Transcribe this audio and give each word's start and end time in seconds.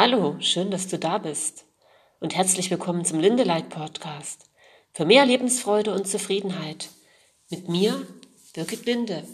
Hallo, 0.00 0.36
schön, 0.38 0.70
dass 0.70 0.86
du 0.86 0.96
da 0.96 1.18
bist 1.18 1.64
und 2.20 2.36
herzlich 2.36 2.70
willkommen 2.70 3.04
zum 3.04 3.18
Lindelight 3.18 3.68
Podcast 3.68 4.48
für 4.92 5.04
mehr 5.04 5.26
Lebensfreude 5.26 5.92
und 5.92 6.06
Zufriedenheit. 6.06 6.90
Mit 7.50 7.68
mir, 7.68 8.06
Birgit 8.54 8.86
Linde. 8.86 9.24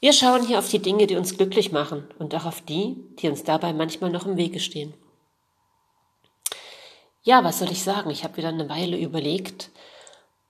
Wir 0.00 0.12
schauen 0.12 0.46
hier 0.46 0.58
auf 0.58 0.68
die 0.68 0.80
Dinge, 0.80 1.06
die 1.06 1.16
uns 1.16 1.38
glücklich 1.38 1.72
machen 1.72 2.06
und 2.18 2.34
auch 2.34 2.44
auf 2.44 2.60
die, 2.60 3.06
die 3.20 3.28
uns 3.30 3.42
dabei 3.44 3.72
manchmal 3.72 4.10
noch 4.10 4.26
im 4.26 4.36
Wege 4.36 4.60
stehen. 4.60 4.92
Ja, 7.22 7.42
was 7.42 7.60
soll 7.60 7.72
ich 7.72 7.82
sagen? 7.82 8.10
Ich 8.10 8.22
habe 8.22 8.36
wieder 8.36 8.48
eine 8.48 8.68
Weile 8.68 8.98
überlegt, 8.98 9.70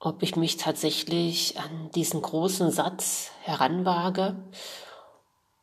ob 0.01 0.25
ich 0.25 0.35
mich 0.35 0.57
tatsächlich 0.57 1.57
an 1.61 1.93
diesen 1.95 2.21
großen 2.21 2.73
Satz 2.73 3.31
heranwage. 3.43 4.35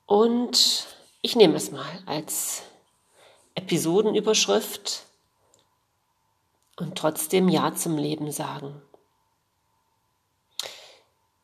Und 0.05 0.87
ich 1.21 1.35
nehme 1.35 1.57
es 1.57 1.71
mal 1.71 2.01
als 2.05 2.63
Episodenüberschrift 3.55 5.03
und 6.77 6.97
trotzdem 6.97 7.49
Ja 7.49 7.73
zum 7.75 7.97
Leben 7.97 8.31
sagen. 8.31 8.81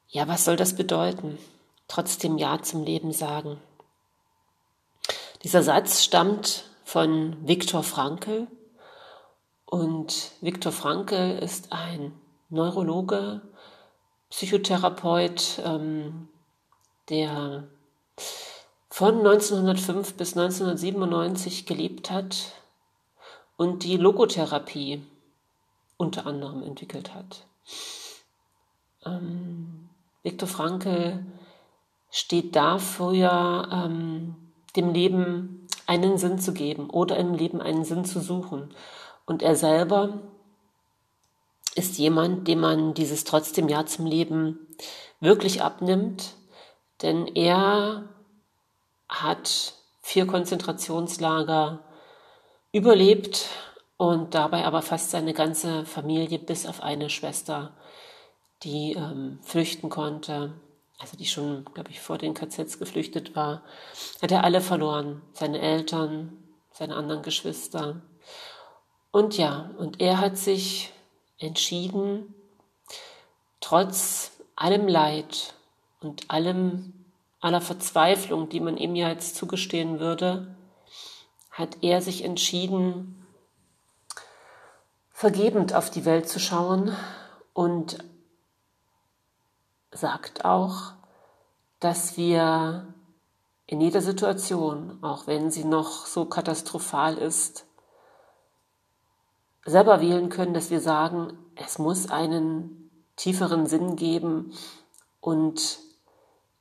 Ja, 0.08 0.28
was 0.28 0.46
soll 0.46 0.56
das 0.56 0.76
bedeuten? 0.76 1.38
Trotzdem 1.88 2.38
Ja 2.38 2.62
zum 2.62 2.84
Leben 2.84 3.14
sagen. 3.14 3.62
Dieser 5.44 5.64
Satz 5.64 6.04
stammt 6.04 6.66
von 6.84 7.48
Viktor 7.48 7.84
Frankl 7.84 8.48
und 9.66 10.32
Viktor 10.42 10.72
Frankl 10.72 11.38
ist 11.42 11.72
ein 11.72 12.20
Neurologe, 12.50 13.42
Psychotherapeut, 14.32 15.62
ähm, 15.64 16.28
der 17.10 17.68
von 18.90 19.18
1905 19.20 20.16
bis 20.16 20.36
1997 20.36 21.66
gelebt 21.66 22.12
hat 22.12 22.54
und 23.58 23.84
die 23.84 23.98
Logotherapie 23.98 25.04
unter 25.98 26.26
anderem 26.26 26.64
entwickelt 26.64 27.14
hat. 27.14 27.46
Ähm, 29.06 29.90
Viktor 30.24 30.48
Frankl 30.48 31.24
steht 32.10 32.56
dafür, 32.56 33.70
ähm, 33.72 34.36
dem 34.76 34.94
Leben 34.94 35.68
einen 35.86 36.18
Sinn 36.18 36.40
zu 36.40 36.54
geben 36.54 36.90
oder 36.90 37.18
im 37.18 37.34
Leben 37.34 37.62
einen 37.62 37.84
Sinn 37.84 38.06
zu 38.06 38.20
suchen. 38.20 38.74
Und 39.26 39.42
er 39.42 39.56
selber 39.56 40.20
ist 41.76 41.98
jemand, 41.98 42.48
dem 42.48 42.60
man 42.60 42.94
dieses 42.94 43.24
trotzdem 43.24 43.70
Ja 43.70 43.86
zum 43.86 44.06
Leben 44.06 44.68
wirklich 45.20 45.62
abnimmt, 45.62 46.36
denn 47.02 47.28
er 47.28 48.04
hat 49.10 49.74
vier 50.02 50.26
Konzentrationslager 50.26 51.80
überlebt 52.72 53.48
und 53.98 54.34
dabei 54.34 54.66
aber 54.66 54.82
fast 54.82 55.12
seine 55.12 55.34
ganze 55.34 55.86
Familie 55.86 56.40
bis 56.40 56.66
auf 56.66 56.82
eine 56.82 57.10
Schwester, 57.10 57.74
die 58.64 58.94
ähm, 58.94 59.40
flüchten 59.42 59.90
konnte, 59.90 60.54
also 61.00 61.18
die 61.18 61.26
schon, 61.26 61.66
glaube 61.74 61.92
ich, 61.92 62.00
vor 62.00 62.18
den 62.18 62.34
KZs 62.34 62.78
geflüchtet 62.80 63.36
war, 63.36 63.64
hat 64.22 64.32
er 64.32 64.44
alle 64.44 64.62
verloren. 64.62 65.22
Seine 65.34 65.60
Eltern, 65.60 66.38
seine 66.72 66.96
anderen 66.96 67.24
Geschwister. 67.24 68.02
Und 69.12 69.38
ja, 69.38 69.72
und 69.78 70.02
er 70.02 70.20
hat 70.20 70.38
sich 70.38 70.92
entschieden, 71.40 72.36
trotz 73.62 74.32
allem 74.56 74.88
Leid 74.88 75.54
und 76.02 76.30
allem, 76.30 76.99
aller 77.40 77.62
Verzweiflung, 77.62 78.50
die 78.50 78.60
man 78.60 78.78
ihm 78.78 78.96
ja 78.96 79.10
jetzt 79.10 79.36
zugestehen 79.36 80.00
würde, 80.00 80.56
hat 81.52 81.78
er 81.82 82.02
sich 82.02 82.24
entschieden, 82.24 83.26
vergebend 85.12 85.74
auf 85.74 85.90
die 85.90 86.06
Welt 86.06 86.30
zu 86.30 86.40
schauen 86.40 86.96
und 87.54 88.04
sagt 89.92 90.46
auch, 90.46 90.94
dass 91.80 92.18
wir 92.18 92.94
in 93.66 93.82
jeder 93.82 94.02
Situation, 94.02 94.98
auch 95.04 95.28
wenn 95.28 95.52
sie 95.52 95.64
noch 95.64 96.06
so 96.06 96.26
katastrophal 96.26 97.18
ist, 97.18 97.66
selber 99.66 100.02
wählen 100.02 100.30
können, 100.30 100.54
dass 100.54 100.72
wir 100.72 100.80
sagen, 100.80 101.38
es 101.56 101.78
muss 101.78 102.10
einen 102.10 102.90
tieferen 103.16 103.68
Sinn 103.68 103.96
geben 103.96 104.54
und 105.22 105.80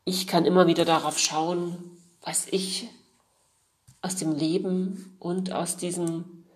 ich 0.08 0.26
kann 0.26 0.46
immer 0.46 0.66
wieder 0.66 0.86
darauf 0.86 1.18
schauen, 1.18 1.98
was 2.22 2.46
ich 2.46 2.88
aus 4.00 4.16
dem 4.16 4.32
Leben 4.32 5.14
und 5.18 5.52
aus 5.52 5.76
diesem 5.76 6.46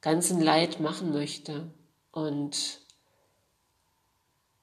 ganzen 0.00 0.40
Leid 0.40 0.80
machen 0.80 1.12
möchte. 1.12 1.70
Und 2.10 2.80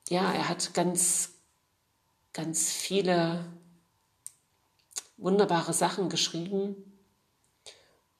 ja, 0.10 0.34
er 0.34 0.50
hat 0.50 0.74
ganz, 0.74 1.30
ganz 2.34 2.72
viele 2.72 3.46
wunderbare 5.18 5.74
Sachen 5.74 6.10
geschrieben. 6.10 6.76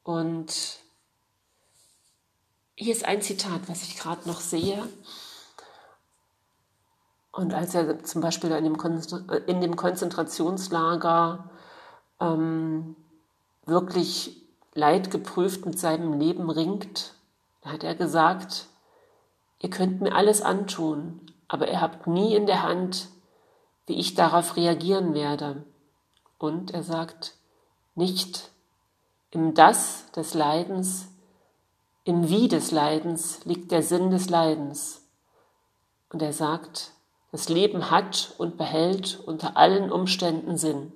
Und 0.04 0.54
hier 2.76 2.94
ist 2.94 3.06
ein 3.06 3.24
Zitat, 3.24 3.68
was 3.68 3.82
ich 3.82 3.98
gerade 3.98 4.28
noch 4.28 4.42
sehe. 4.42 4.88
Und 7.40 7.54
als 7.54 7.74
er 7.74 8.04
zum 8.04 8.20
Beispiel 8.20 8.52
in 8.52 8.66
dem, 8.66 8.76
in 9.48 9.62
dem 9.62 9.78
Konzentrationslager 9.78 11.50
ähm, 12.20 12.98
wirklich 13.66 14.46
leidgeprüft 14.74 15.66
mit 15.66 15.80
seinem 15.80 16.20
Leben 16.20 16.50
ringt, 16.50 17.14
hat 17.64 17.86
er 17.86 17.96
gesagt, 17.96 18.68
ihr 19.62 19.70
könnt 19.70 20.02
mir 20.02 20.14
alles 20.16 20.42
antun, 20.42 21.22
aber 21.48 21.72
ihr 21.72 21.80
habt 21.80 22.08
nie 22.08 22.36
in 22.36 22.46
der 22.46 22.62
Hand, 22.62 23.08
wie 23.88 23.98
ich 23.98 24.16
darauf 24.16 24.58
reagieren 24.58 25.14
werde. 25.14 25.64
Und 26.40 26.72
er 26.72 26.84
sagt, 26.84 27.36
nicht 27.96 28.52
im 29.32 29.54
Das 29.54 30.12
des 30.12 30.34
Leidens, 30.34 31.08
im 32.04 32.28
Wie 32.28 32.50
des 32.50 32.72
Leidens 32.72 33.46
liegt 33.46 33.72
der 33.72 33.82
Sinn 33.82 34.12
des 34.12 34.30
Leidens. 34.30 35.06
Und 36.10 36.22
er 36.22 36.34
sagt, 36.34 36.92
das 37.32 37.50
Leben 37.50 37.92
hat 37.92 38.34
und 38.38 38.58
behält 38.58 39.20
unter 39.26 39.58
allen 39.58 39.92
Umständen 39.92 40.58
Sinn. 40.58 40.92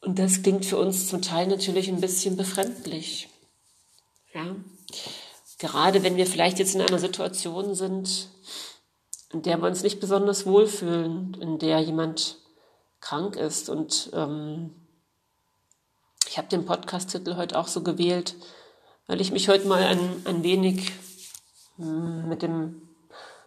Und 0.00 0.18
das 0.18 0.42
klingt 0.42 0.64
für 0.64 0.78
uns 0.78 1.08
zum 1.08 1.22
Teil 1.22 1.46
natürlich 1.48 1.88
ein 1.88 2.00
bisschen 2.00 2.36
befremdlich. 2.36 3.28
Ja? 4.32 4.54
Gerade 5.58 6.02
wenn 6.02 6.16
wir 6.16 6.26
vielleicht 6.26 6.58
jetzt 6.58 6.74
in 6.74 6.82
einer 6.82 6.98
Situation 6.98 7.74
sind, 7.74 8.28
in 9.32 9.42
der 9.42 9.58
wir 9.58 9.66
uns 9.66 9.82
nicht 9.82 10.00
besonders 10.00 10.46
wohlfühlen, 10.46 11.34
in 11.40 11.58
der 11.58 11.80
jemand 11.80 12.38
krank 13.00 13.36
ist. 13.36 13.68
Und 13.68 14.10
ähm, 14.12 14.74
ich 16.28 16.38
habe 16.38 16.48
den 16.48 16.66
Podcast-Titel 16.66 17.36
heute 17.36 17.58
auch 17.58 17.68
so 17.68 17.82
gewählt, 17.82 18.34
weil 19.06 19.20
ich 19.20 19.32
mich 19.32 19.48
heute 19.48 19.66
mal 19.66 19.82
ein, 19.82 20.22
ein 20.24 20.42
wenig 20.42 20.92
hm, 21.76 22.28
mit, 22.28 22.42
dem, 22.42 22.85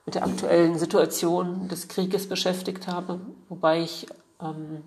mit 0.05 0.15
der 0.15 0.23
aktuellen 0.23 0.77
Situation 0.77 1.67
des 1.67 1.87
Krieges 1.87 2.27
beschäftigt 2.27 2.87
habe, 2.87 3.19
wobei 3.47 3.81
ich 3.81 4.07
ähm, 4.41 4.83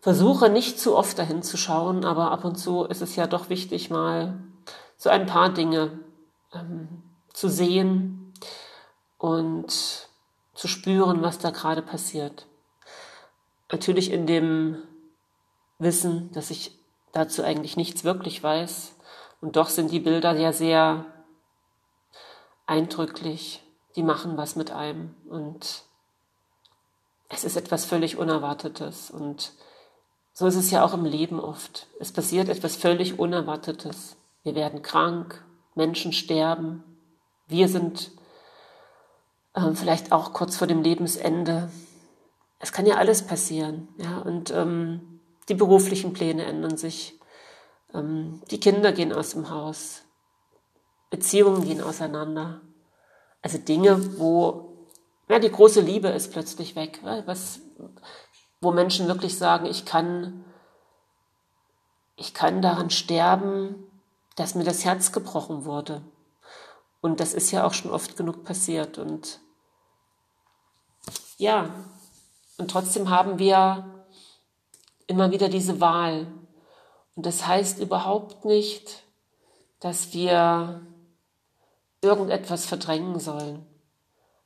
versuche 0.00 0.48
nicht 0.48 0.78
zu 0.78 0.96
oft 0.96 1.18
dahin 1.18 1.42
zu 1.42 1.56
schauen, 1.56 2.04
aber 2.04 2.30
ab 2.30 2.44
und 2.44 2.56
zu 2.56 2.84
ist 2.84 3.02
es 3.02 3.16
ja 3.16 3.26
doch 3.26 3.48
wichtig, 3.48 3.90
mal 3.90 4.38
so 4.96 5.10
ein 5.10 5.26
paar 5.26 5.52
Dinge 5.52 5.98
ähm, 6.52 7.02
zu 7.32 7.48
sehen 7.48 8.32
und 9.18 10.08
zu 10.54 10.68
spüren, 10.68 11.22
was 11.22 11.38
da 11.38 11.50
gerade 11.50 11.82
passiert. 11.82 12.46
Natürlich 13.72 14.12
in 14.12 14.26
dem 14.26 14.78
Wissen, 15.78 16.30
dass 16.32 16.50
ich 16.50 16.78
dazu 17.12 17.42
eigentlich 17.42 17.76
nichts 17.76 18.04
wirklich 18.04 18.42
weiß. 18.42 18.94
Und 19.40 19.56
doch 19.56 19.68
sind 19.68 19.90
die 19.90 20.00
Bilder 20.00 20.36
ja 20.36 20.52
sehr 20.52 21.06
eindrücklich. 22.66 23.63
Die 23.96 24.02
machen 24.02 24.36
was 24.36 24.56
mit 24.56 24.70
einem. 24.70 25.14
Und 25.28 25.84
es 27.28 27.44
ist 27.44 27.56
etwas 27.56 27.84
völlig 27.84 28.16
Unerwartetes. 28.16 29.10
Und 29.10 29.52
so 30.32 30.46
ist 30.46 30.56
es 30.56 30.70
ja 30.70 30.84
auch 30.84 30.94
im 30.94 31.04
Leben 31.04 31.40
oft. 31.40 31.86
Es 32.00 32.12
passiert 32.12 32.48
etwas 32.48 32.76
völlig 32.76 33.18
Unerwartetes. 33.18 34.16
Wir 34.42 34.54
werden 34.54 34.82
krank, 34.82 35.44
Menschen 35.74 36.12
sterben, 36.12 36.84
wir 37.46 37.68
sind 37.68 38.10
äh, 39.54 39.72
vielleicht 39.74 40.12
auch 40.12 40.32
kurz 40.32 40.56
vor 40.56 40.66
dem 40.66 40.82
Lebensende. 40.82 41.70
Es 42.58 42.72
kann 42.72 42.86
ja 42.86 42.96
alles 42.96 43.26
passieren, 43.26 43.88
ja, 43.98 44.18
und 44.18 44.50
ähm, 44.50 45.20
die 45.48 45.54
beruflichen 45.54 46.12
Pläne 46.14 46.44
ändern 46.44 46.76
sich, 46.76 47.20
ähm, 47.92 48.40
die 48.50 48.60
Kinder 48.60 48.92
gehen 48.92 49.12
aus 49.12 49.30
dem 49.30 49.50
Haus, 49.50 50.02
Beziehungen 51.10 51.64
gehen 51.64 51.82
auseinander. 51.82 52.62
Also 53.44 53.58
Dinge, 53.58 54.18
wo 54.18 54.74
ja, 55.28 55.38
die 55.38 55.50
große 55.50 55.82
Liebe 55.82 56.08
ist 56.08 56.32
plötzlich 56.32 56.76
weg. 56.76 57.00
Was, 57.26 57.60
wo 58.62 58.72
Menschen 58.72 59.06
wirklich 59.06 59.36
sagen, 59.36 59.66
ich 59.66 59.84
kann, 59.84 60.44
ich 62.16 62.32
kann 62.32 62.62
daran 62.62 62.88
sterben, 62.88 63.86
dass 64.36 64.54
mir 64.54 64.64
das 64.64 64.86
Herz 64.86 65.12
gebrochen 65.12 65.66
wurde. 65.66 66.00
Und 67.02 67.20
das 67.20 67.34
ist 67.34 67.50
ja 67.50 67.66
auch 67.66 67.74
schon 67.74 67.90
oft 67.90 68.16
genug 68.16 68.44
passiert. 68.44 68.96
Und 68.96 69.40
ja, 71.36 71.68
und 72.56 72.70
trotzdem 72.70 73.10
haben 73.10 73.38
wir 73.38 74.06
immer 75.06 75.32
wieder 75.32 75.50
diese 75.50 75.82
Wahl. 75.82 76.32
Und 77.14 77.26
das 77.26 77.46
heißt 77.46 77.78
überhaupt 77.78 78.46
nicht, 78.46 79.02
dass 79.80 80.14
wir 80.14 80.80
irgendetwas 82.04 82.66
verdrängen 82.66 83.18
sollen. 83.18 83.66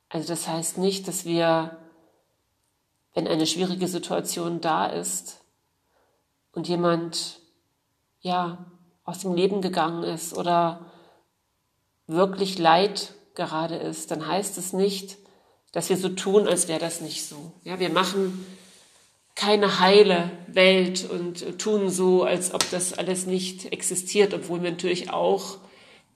Also 0.09 0.27
das 0.27 0.47
heißt 0.47 0.77
nicht, 0.79 1.07
dass 1.07 1.25
wir, 1.25 1.77
wenn 3.13 3.27
eine 3.27 3.45
schwierige 3.45 3.87
Situation 3.87 4.61
da 4.61 4.87
ist 4.87 5.41
und 6.53 6.67
jemand 6.67 7.39
ja 8.21 8.65
aus 9.03 9.19
dem 9.19 9.35
Leben 9.35 9.61
gegangen 9.61 10.03
ist 10.03 10.35
oder 10.35 10.85
wirklich 12.07 12.57
Leid 12.57 13.13
gerade 13.35 13.75
ist, 13.75 14.09
dann 14.11 14.27
heißt 14.27 14.57
es 14.57 14.73
nicht, 14.73 15.17
dass 15.71 15.89
wir 15.89 15.97
so 15.97 16.09
tun, 16.09 16.47
als 16.47 16.67
wäre 16.67 16.79
das 16.79 17.01
nicht 17.01 17.25
so. 17.25 17.53
Ja, 17.63 17.79
wir 17.79 17.89
machen 17.89 18.45
keine 19.35 19.79
heile 19.79 20.31
Welt 20.47 21.09
und 21.09 21.59
tun 21.59 21.89
so, 21.89 22.23
als 22.23 22.53
ob 22.53 22.69
das 22.71 22.97
alles 22.97 23.25
nicht 23.25 23.71
existiert, 23.71 24.33
obwohl 24.33 24.63
wir 24.63 24.71
natürlich 24.71 25.11
auch 25.11 25.59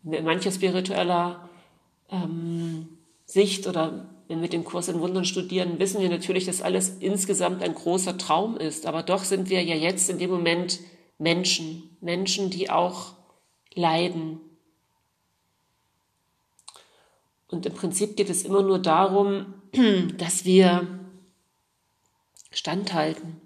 in 0.04 0.24
mancher 0.24 0.52
spiritueller 0.52 1.50
ähm, 2.10 2.98
Sicht 3.26 3.68
oder 3.68 4.10
wenn 4.28 4.42
wir 4.42 4.50
den 4.50 4.64
Kurs 4.64 4.88
in 4.88 5.00
Wundern 5.00 5.26
studieren, 5.26 5.80
wissen 5.80 6.02
wir 6.02 6.10
natürlich, 6.10 6.46
dass 6.46 6.62
alles 6.62 6.98
insgesamt 7.00 7.62
ein 7.62 7.76
großer 7.76 8.18
Traum 8.18 8.58
ist. 8.58 8.86
Aber 8.86 9.04
doch 9.04 9.24
sind 9.24 9.50
wir 9.50 9.62
ja 9.64 9.76
jetzt 9.76 10.10
in 10.10 10.18
dem 10.18 10.32
Moment 10.32 10.80
Menschen, 11.18 11.96
Menschen, 12.02 12.50
die 12.50 12.70
auch 12.70 13.14
leiden. 13.74 14.40
Und 17.48 17.66
im 17.66 17.74
Prinzip 17.74 18.16
geht 18.16 18.30
es 18.30 18.44
immer 18.44 18.64
nur 18.64 18.80
darum, 18.80 19.54
dass 20.18 20.46
wir 20.46 20.88
standhalten, 22.52 23.42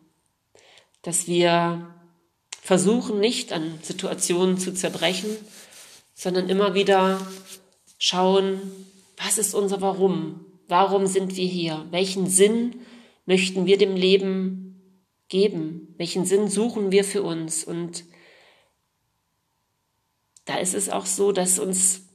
dass 1.02 1.28
wir 1.28 1.94
versuchen, 2.62 3.20
nicht 3.20 3.54
an 3.54 3.80
Situationen 3.82 4.58
zu 4.58 4.74
zerbrechen, 4.74 5.30
sondern 6.18 6.50
immer 6.50 6.74
wieder 6.74 7.22
schauen, 8.00 8.60
was 9.18 9.38
ist 9.38 9.54
unser 9.54 9.82
Warum? 9.82 10.44
Warum 10.68 11.06
sind 11.06 11.36
wir 11.38 11.46
hier? 11.46 11.86
Welchen 11.92 12.28
Sinn 12.28 12.82
möchten 13.28 13.68
wir 13.68 13.78
dem 13.78 13.96
Leben 13.96 14.82
geben? 15.30 15.94
Welchen 15.98 16.26
Sinn 16.26 16.48
suchen 16.48 16.92
wir 16.92 17.04
für 17.04 17.22
uns? 17.22 17.64
Und 17.64 18.04
da 20.46 20.58
ist 20.58 20.74
es 20.74 20.90
auch 20.90 21.06
so, 21.06 21.32
dass 21.32 21.60
uns 21.60 22.08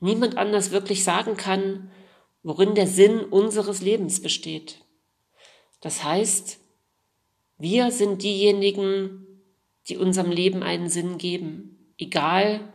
niemand 0.00 0.36
anders 0.36 0.70
wirklich 0.70 1.02
sagen 1.02 1.38
kann, 1.38 1.90
worin 2.42 2.74
der 2.74 2.86
Sinn 2.86 3.20
unseres 3.20 3.80
Lebens 3.80 4.20
besteht. 4.20 4.84
Das 5.80 6.04
heißt, 6.04 6.58
wir 7.56 7.90
sind 7.90 8.22
diejenigen, 8.22 9.26
die 9.88 9.96
unserem 9.96 10.30
Leben 10.30 10.62
einen 10.62 10.90
Sinn 10.90 11.16
geben, 11.16 11.94
egal 11.96 12.70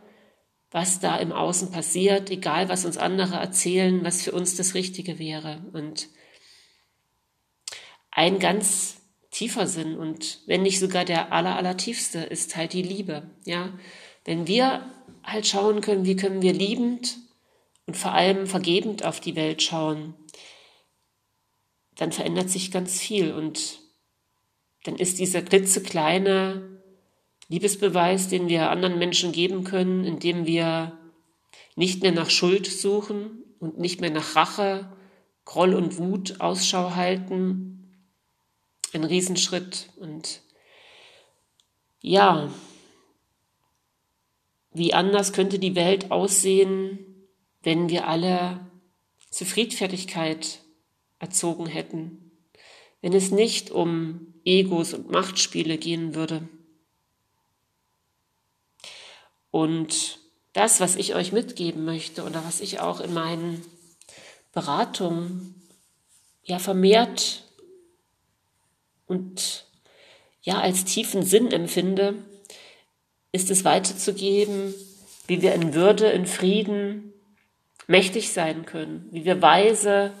was 0.70 1.00
da 1.00 1.16
im 1.16 1.32
Außen 1.32 1.70
passiert, 1.70 2.30
egal 2.30 2.68
was 2.68 2.84
uns 2.84 2.98
andere 2.98 3.36
erzählen, 3.36 4.04
was 4.04 4.22
für 4.22 4.32
uns 4.32 4.56
das 4.56 4.74
Richtige 4.74 5.18
wäre. 5.18 5.64
Und 5.72 6.08
ein 8.10 8.38
ganz 8.38 8.96
tiefer 9.30 9.66
Sinn 9.66 9.96
und 9.96 10.40
wenn 10.46 10.62
nicht 10.62 10.80
sogar 10.80 11.04
der 11.04 11.32
aller, 11.32 11.56
aller 11.56 11.76
tiefste 11.76 12.20
ist 12.20 12.56
halt 12.56 12.72
die 12.72 12.82
Liebe. 12.82 13.30
Ja, 13.44 13.78
wenn 14.24 14.46
wir 14.46 14.90
halt 15.22 15.46
schauen 15.46 15.82
können, 15.82 16.06
wie 16.06 16.16
können 16.16 16.42
wir 16.42 16.52
liebend 16.52 17.18
und 17.86 17.96
vor 17.96 18.12
allem 18.12 18.46
vergebend 18.46 19.04
auf 19.04 19.20
die 19.20 19.36
Welt 19.36 19.62
schauen, 19.62 20.14
dann 21.96 22.12
verändert 22.12 22.50
sich 22.50 22.70
ganz 22.70 22.98
viel 23.00 23.32
und 23.32 23.80
dann 24.84 24.96
ist 24.96 25.18
dieser 25.18 25.42
klitzekleine 25.42 26.75
Liebesbeweis, 27.48 28.28
den 28.28 28.48
wir 28.48 28.70
anderen 28.70 28.98
Menschen 28.98 29.32
geben 29.32 29.64
können, 29.64 30.04
indem 30.04 30.46
wir 30.46 30.98
nicht 31.76 32.02
mehr 32.02 32.12
nach 32.12 32.30
Schuld 32.30 32.66
suchen 32.66 33.44
und 33.60 33.78
nicht 33.78 34.00
mehr 34.00 34.10
nach 34.10 34.34
Rache, 34.34 34.90
Groll 35.44 35.74
und 35.74 35.96
Wut 35.98 36.40
Ausschau 36.40 36.94
halten. 36.96 38.02
Ein 38.92 39.04
Riesenschritt. 39.04 39.90
Und 39.96 40.42
ja, 42.00 42.50
wie 44.72 44.92
anders 44.92 45.32
könnte 45.32 45.58
die 45.58 45.76
Welt 45.76 46.10
aussehen, 46.10 46.98
wenn 47.62 47.88
wir 47.88 48.08
alle 48.08 48.60
zur 49.30 49.46
Friedfertigkeit 49.46 50.62
erzogen 51.18 51.66
hätten, 51.66 52.32
wenn 53.00 53.12
es 53.12 53.30
nicht 53.30 53.70
um 53.70 54.34
Egos 54.44 54.94
und 54.94 55.10
Machtspiele 55.10 55.78
gehen 55.78 56.14
würde. 56.14 56.48
Und 59.56 60.18
das, 60.52 60.80
was 60.80 60.96
ich 60.96 61.14
euch 61.14 61.32
mitgeben 61.32 61.86
möchte 61.86 62.24
oder 62.24 62.44
was 62.44 62.60
ich 62.60 62.78
auch 62.80 63.00
in 63.00 63.14
meinen 63.14 63.64
Beratungen 64.52 65.54
ja 66.42 66.58
vermehrt 66.58 67.42
und 69.06 69.64
ja 70.42 70.58
als 70.58 70.84
tiefen 70.84 71.22
Sinn 71.22 71.52
empfinde, 71.52 72.16
ist 73.32 73.50
es 73.50 73.64
weiterzugeben, 73.64 74.74
wie 75.26 75.40
wir 75.40 75.54
in 75.54 75.72
Würde, 75.72 76.10
in 76.10 76.26
Frieden 76.26 77.14
mächtig 77.86 78.34
sein 78.34 78.66
können, 78.66 79.08
wie 79.10 79.24
wir 79.24 79.40
weise 79.40 80.12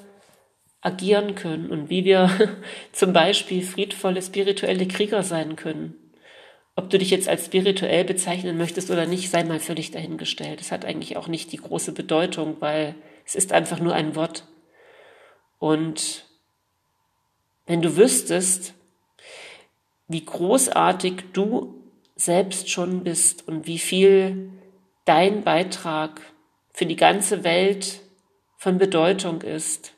agieren 0.80 1.34
können 1.34 1.68
und 1.68 1.90
wie 1.90 2.06
wir 2.06 2.56
zum 2.92 3.12
Beispiel 3.12 3.62
friedvolle 3.62 4.22
spirituelle 4.22 4.88
Krieger 4.88 5.22
sein 5.22 5.56
können. 5.56 6.05
Ob 6.78 6.90
du 6.90 6.98
dich 6.98 7.10
jetzt 7.10 7.26
als 7.26 7.46
spirituell 7.46 8.04
bezeichnen 8.04 8.58
möchtest 8.58 8.90
oder 8.90 9.06
nicht, 9.06 9.30
sei 9.30 9.42
mal 9.44 9.58
völlig 9.58 9.90
dahingestellt. 9.92 10.60
Es 10.60 10.70
hat 10.70 10.84
eigentlich 10.84 11.16
auch 11.16 11.26
nicht 11.26 11.50
die 11.52 11.56
große 11.56 11.92
Bedeutung, 11.92 12.58
weil 12.60 12.94
es 13.24 13.34
ist 13.34 13.52
einfach 13.52 13.80
nur 13.80 13.94
ein 13.94 14.14
Wort. 14.14 14.44
Und 15.58 16.26
wenn 17.64 17.80
du 17.80 17.96
wüsstest, 17.96 18.74
wie 20.06 20.24
großartig 20.24 21.24
du 21.32 21.82
selbst 22.14 22.70
schon 22.70 23.04
bist 23.04 23.48
und 23.48 23.66
wie 23.66 23.78
viel 23.78 24.50
dein 25.06 25.42
Beitrag 25.42 26.20
für 26.72 26.84
die 26.84 26.96
ganze 26.96 27.42
Welt 27.42 28.00
von 28.58 28.76
Bedeutung 28.76 29.40
ist, 29.40 29.94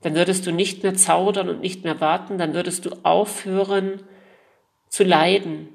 dann 0.00 0.16
würdest 0.16 0.46
du 0.46 0.52
nicht 0.52 0.82
mehr 0.82 0.94
zaudern 0.94 1.48
und 1.48 1.60
nicht 1.60 1.84
mehr 1.84 2.00
warten, 2.00 2.38
dann 2.38 2.54
würdest 2.54 2.86
du 2.86 2.90
aufhören 3.04 4.02
zu 4.88 5.04
leiden, 5.04 5.68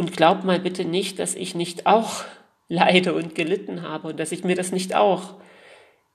und 0.00 0.16
glaub 0.16 0.44
mal 0.44 0.58
bitte 0.58 0.86
nicht, 0.86 1.18
dass 1.18 1.34
ich 1.34 1.54
nicht 1.54 1.84
auch 1.84 2.24
leide 2.68 3.12
und 3.14 3.34
gelitten 3.34 3.82
habe 3.82 4.08
und 4.08 4.18
dass 4.18 4.32
ich 4.32 4.44
mir 4.44 4.56
das 4.56 4.72
nicht 4.72 4.94
auch 4.94 5.34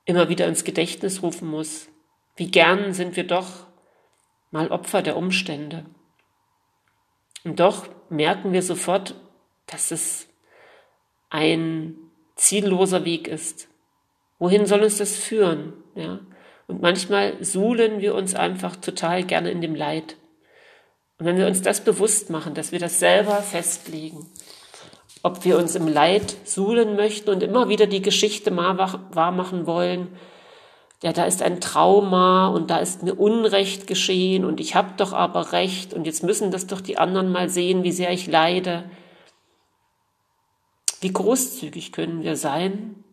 immer 0.05 0.27
wieder 0.27 0.47
ins 0.47 0.63
Gedächtnis 0.63 1.21
rufen 1.21 1.47
muss. 1.47 1.87
Wie 2.35 2.49
gern 2.49 2.93
sind 2.93 3.15
wir 3.15 3.25
doch 3.25 3.67
mal 4.49 4.69
Opfer 4.69 5.03
der 5.03 5.17
Umstände. 5.17 5.85
Und 7.43 7.59
doch 7.59 7.87
merken 8.09 8.53
wir 8.53 8.63
sofort, 8.63 9.13
dass 9.67 9.91
es 9.91 10.27
ein 11.29 11.95
zielloser 12.35 13.05
Weg 13.05 13.27
ist. 13.27 13.67
Wohin 14.39 14.65
soll 14.65 14.81
uns 14.81 14.97
das 14.97 15.15
führen? 15.15 15.73
Ja? 15.93 16.21
Und 16.65 16.81
manchmal 16.81 17.43
suhlen 17.43 18.01
wir 18.01 18.15
uns 18.15 18.33
einfach 18.33 18.75
total 18.77 19.23
gerne 19.23 19.51
in 19.51 19.61
dem 19.61 19.75
Leid. 19.75 20.17
Und 21.17 21.25
wenn 21.25 21.37
wir 21.37 21.47
uns 21.47 21.61
das 21.61 21.81
bewusst 21.83 22.29
machen, 22.29 22.53
dass 22.53 22.71
wir 22.71 22.79
das 22.79 22.99
selber 22.99 23.37
festlegen, 23.37 24.29
ob 25.23 25.45
wir 25.45 25.57
uns 25.57 25.75
im 25.75 25.87
Leid 25.87 26.35
suhlen 26.43 26.95
möchten 26.95 27.29
und 27.29 27.41
immer 27.41 27.69
wieder 27.69 27.87
die 27.87 28.01
Geschichte 28.01 28.55
wahrmachen 28.55 29.65
wollen, 29.65 30.09
ja, 31.03 31.13
da 31.13 31.25
ist 31.25 31.41
ein 31.41 31.61
Trauma 31.61 32.47
und 32.47 32.69
da 32.69 32.77
ist 32.77 33.03
mir 33.03 33.15
Unrecht 33.15 33.85
geschehen 33.85 34.43
und 34.43 34.59
ich 34.59 34.75
habe 34.75 34.93
doch 34.97 35.13
aber 35.13 35.51
Recht 35.51 35.93
und 35.93 36.05
jetzt 36.05 36.23
müssen 36.23 36.51
das 36.51 36.67
doch 36.67 36.81
die 36.81 36.97
anderen 36.97 37.31
mal 37.31 37.49
sehen, 37.49 37.83
wie 37.83 37.91
sehr 37.91 38.11
ich 38.11 38.27
leide. 38.27 38.89
Wie 41.01 41.13
großzügig 41.13 41.91
können 41.91 42.23
wir 42.23 42.35
sein, 42.35 43.03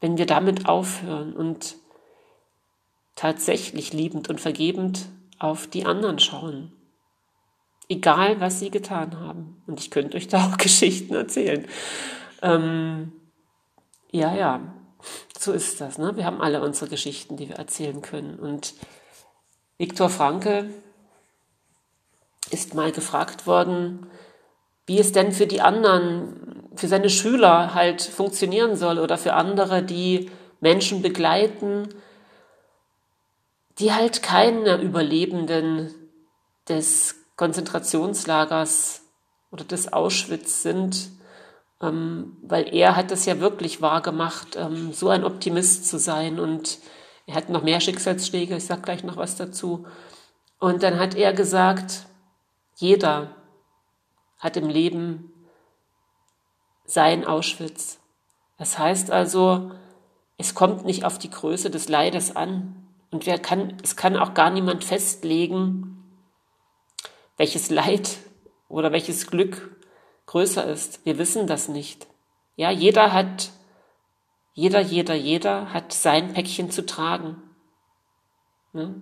wenn 0.00 0.18
wir 0.18 0.26
damit 0.26 0.68
aufhören 0.68 1.32
und 1.32 1.76
tatsächlich 3.14 3.92
liebend 3.92 4.28
und 4.28 4.40
vergebend 4.40 5.06
auf 5.38 5.66
die 5.66 5.86
anderen 5.86 6.18
schauen 6.18 6.72
egal 7.88 8.40
was 8.40 8.60
sie 8.60 8.70
getan 8.70 9.18
haben. 9.20 9.62
Und 9.66 9.80
ich 9.80 9.90
könnte 9.90 10.16
euch 10.16 10.28
da 10.28 10.46
auch 10.46 10.56
Geschichten 10.58 11.14
erzählen. 11.14 11.66
Ähm, 12.42 13.12
ja, 14.10 14.34
ja, 14.34 14.60
so 15.38 15.52
ist 15.52 15.80
das. 15.80 15.98
Ne? 15.98 16.16
Wir 16.16 16.24
haben 16.24 16.40
alle 16.40 16.62
unsere 16.62 16.88
Geschichten, 16.88 17.36
die 17.36 17.48
wir 17.48 17.56
erzählen 17.56 18.02
können. 18.02 18.38
Und 18.38 18.74
Viktor 19.78 20.08
Franke 20.08 20.70
ist 22.50 22.74
mal 22.74 22.92
gefragt 22.92 23.46
worden, 23.46 24.06
wie 24.86 24.98
es 24.98 25.12
denn 25.12 25.32
für 25.32 25.46
die 25.46 25.60
anderen, 25.60 26.68
für 26.76 26.88
seine 26.88 27.08
Schüler 27.08 27.74
halt 27.74 28.02
funktionieren 28.02 28.76
soll 28.76 28.98
oder 28.98 29.16
für 29.16 29.34
andere, 29.34 29.82
die 29.82 30.30
Menschen 30.60 31.02
begleiten, 31.02 31.88
die 33.78 33.92
halt 33.92 34.22
keine 34.22 34.80
Überlebenden 34.80 35.94
des 36.68 37.21
Konzentrationslagers 37.42 39.02
oder 39.50 39.64
des 39.64 39.92
Auschwitz 39.92 40.62
sind, 40.62 41.10
ähm, 41.80 42.36
weil 42.40 42.72
er 42.72 42.94
hat 42.94 43.10
das 43.10 43.26
ja 43.26 43.40
wirklich 43.40 43.82
wahr 43.82 44.00
gemacht, 44.00 44.54
ähm, 44.54 44.92
so 44.92 45.08
ein 45.08 45.24
Optimist 45.24 45.88
zu 45.88 45.98
sein 45.98 46.38
und 46.38 46.78
er 47.26 47.34
hat 47.34 47.48
noch 47.48 47.64
mehr 47.64 47.80
Schicksalsschläge, 47.80 48.56
ich 48.56 48.66
sage 48.66 48.82
gleich 48.82 49.02
noch 49.02 49.16
was 49.16 49.34
dazu. 49.34 49.86
Und 50.60 50.84
dann 50.84 51.00
hat 51.00 51.16
er 51.16 51.32
gesagt, 51.32 52.06
jeder 52.76 53.34
hat 54.38 54.56
im 54.56 54.68
Leben 54.68 55.32
sein 56.84 57.26
Auschwitz. 57.26 57.98
Das 58.56 58.78
heißt 58.78 59.10
also, 59.10 59.72
es 60.38 60.54
kommt 60.54 60.84
nicht 60.84 61.04
auf 61.04 61.18
die 61.18 61.30
Größe 61.30 61.70
des 61.70 61.88
Leides 61.88 62.36
an. 62.36 62.86
Und 63.10 63.26
wer 63.26 63.40
kann, 63.40 63.78
es 63.82 63.96
kann 63.96 64.16
auch 64.16 64.32
gar 64.32 64.50
niemand 64.50 64.84
festlegen, 64.84 66.01
welches 67.42 67.70
Leid 67.70 68.18
oder 68.68 68.92
welches 68.92 69.26
Glück 69.26 69.76
größer 70.26 70.64
ist. 70.64 71.04
Wir 71.04 71.18
wissen 71.18 71.48
das 71.48 71.66
nicht. 71.66 72.06
Ja, 72.54 72.70
jeder 72.70 73.12
hat, 73.12 73.50
jeder, 74.52 74.80
jeder, 74.80 75.16
jeder 75.16 75.72
hat 75.72 75.92
sein 75.92 76.34
Päckchen 76.34 76.70
zu 76.70 76.86
tragen. 76.86 77.42
Ne? 78.72 78.94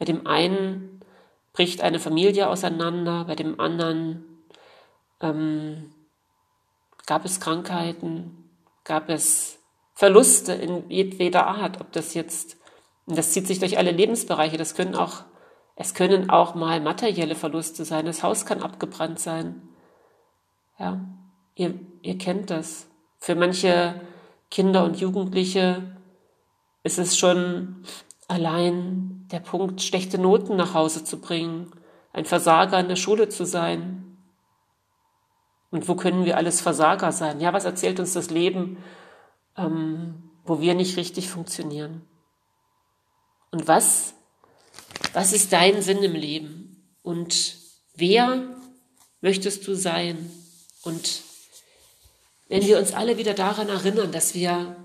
Bei 0.00 0.04
dem 0.04 0.26
einen 0.26 1.00
bricht 1.52 1.80
eine 1.80 2.00
Familie 2.00 2.48
auseinander, 2.48 3.26
bei 3.26 3.36
dem 3.36 3.60
anderen 3.60 4.24
ähm, 5.20 5.94
gab 7.06 7.24
es 7.24 7.38
Krankheiten, 7.38 8.50
gab 8.82 9.08
es 9.08 9.60
Verluste 9.94 10.54
in 10.54 10.90
jedweder 10.90 11.46
Art, 11.46 11.80
ob 11.80 11.92
das 11.92 12.14
jetzt, 12.14 12.56
und 13.06 13.16
das 13.16 13.30
zieht 13.30 13.46
sich 13.46 13.60
durch 13.60 13.78
alle 13.78 13.92
Lebensbereiche, 13.92 14.56
das 14.56 14.74
können 14.74 14.96
auch, 14.96 15.22
es 15.76 15.94
können 15.94 16.30
auch 16.30 16.54
mal 16.54 16.80
materielle 16.80 17.34
Verluste 17.34 17.84
sein, 17.84 18.06
das 18.06 18.22
Haus 18.22 18.46
kann 18.46 18.62
abgebrannt 18.62 19.20
sein. 19.20 19.62
Ja, 20.78 21.00
ihr, 21.54 21.78
ihr 22.02 22.18
kennt 22.18 22.50
das. 22.50 22.88
Für 23.18 23.34
manche 23.34 24.00
Kinder 24.50 24.84
und 24.84 24.98
Jugendliche 24.98 25.96
ist 26.82 26.98
es 26.98 27.16
schon 27.16 27.84
allein 28.28 29.26
der 29.30 29.40
Punkt, 29.40 29.82
schlechte 29.82 30.18
Noten 30.18 30.56
nach 30.56 30.74
Hause 30.74 31.04
zu 31.04 31.20
bringen, 31.20 31.70
ein 32.12 32.24
Versager 32.24 32.80
in 32.80 32.88
der 32.88 32.96
Schule 32.96 33.28
zu 33.28 33.44
sein. 33.44 34.18
Und 35.70 35.88
wo 35.88 35.94
können 35.94 36.24
wir 36.24 36.36
alles 36.36 36.60
Versager 36.60 37.12
sein? 37.12 37.40
Ja, 37.40 37.52
was 37.52 37.64
erzählt 37.64 38.00
uns 38.00 38.12
das 38.14 38.30
Leben 38.30 38.78
ähm, 39.56 40.30
wo 40.44 40.60
wir 40.60 40.74
nicht 40.74 40.96
richtig 40.96 41.28
funktionieren. 41.28 42.02
Und 43.50 43.66
was, 43.68 44.14
was 45.12 45.32
ist 45.32 45.52
dein 45.52 45.82
Sinn 45.82 46.02
im 46.02 46.14
Leben? 46.14 46.84
Und 47.02 47.56
wer 47.94 48.56
möchtest 49.20 49.66
du 49.66 49.74
sein? 49.74 50.30
Und 50.82 51.22
wenn 52.48 52.66
wir 52.66 52.78
uns 52.78 52.92
alle 52.92 53.18
wieder 53.18 53.34
daran 53.34 53.68
erinnern, 53.68 54.12
dass 54.12 54.34
wir 54.34 54.76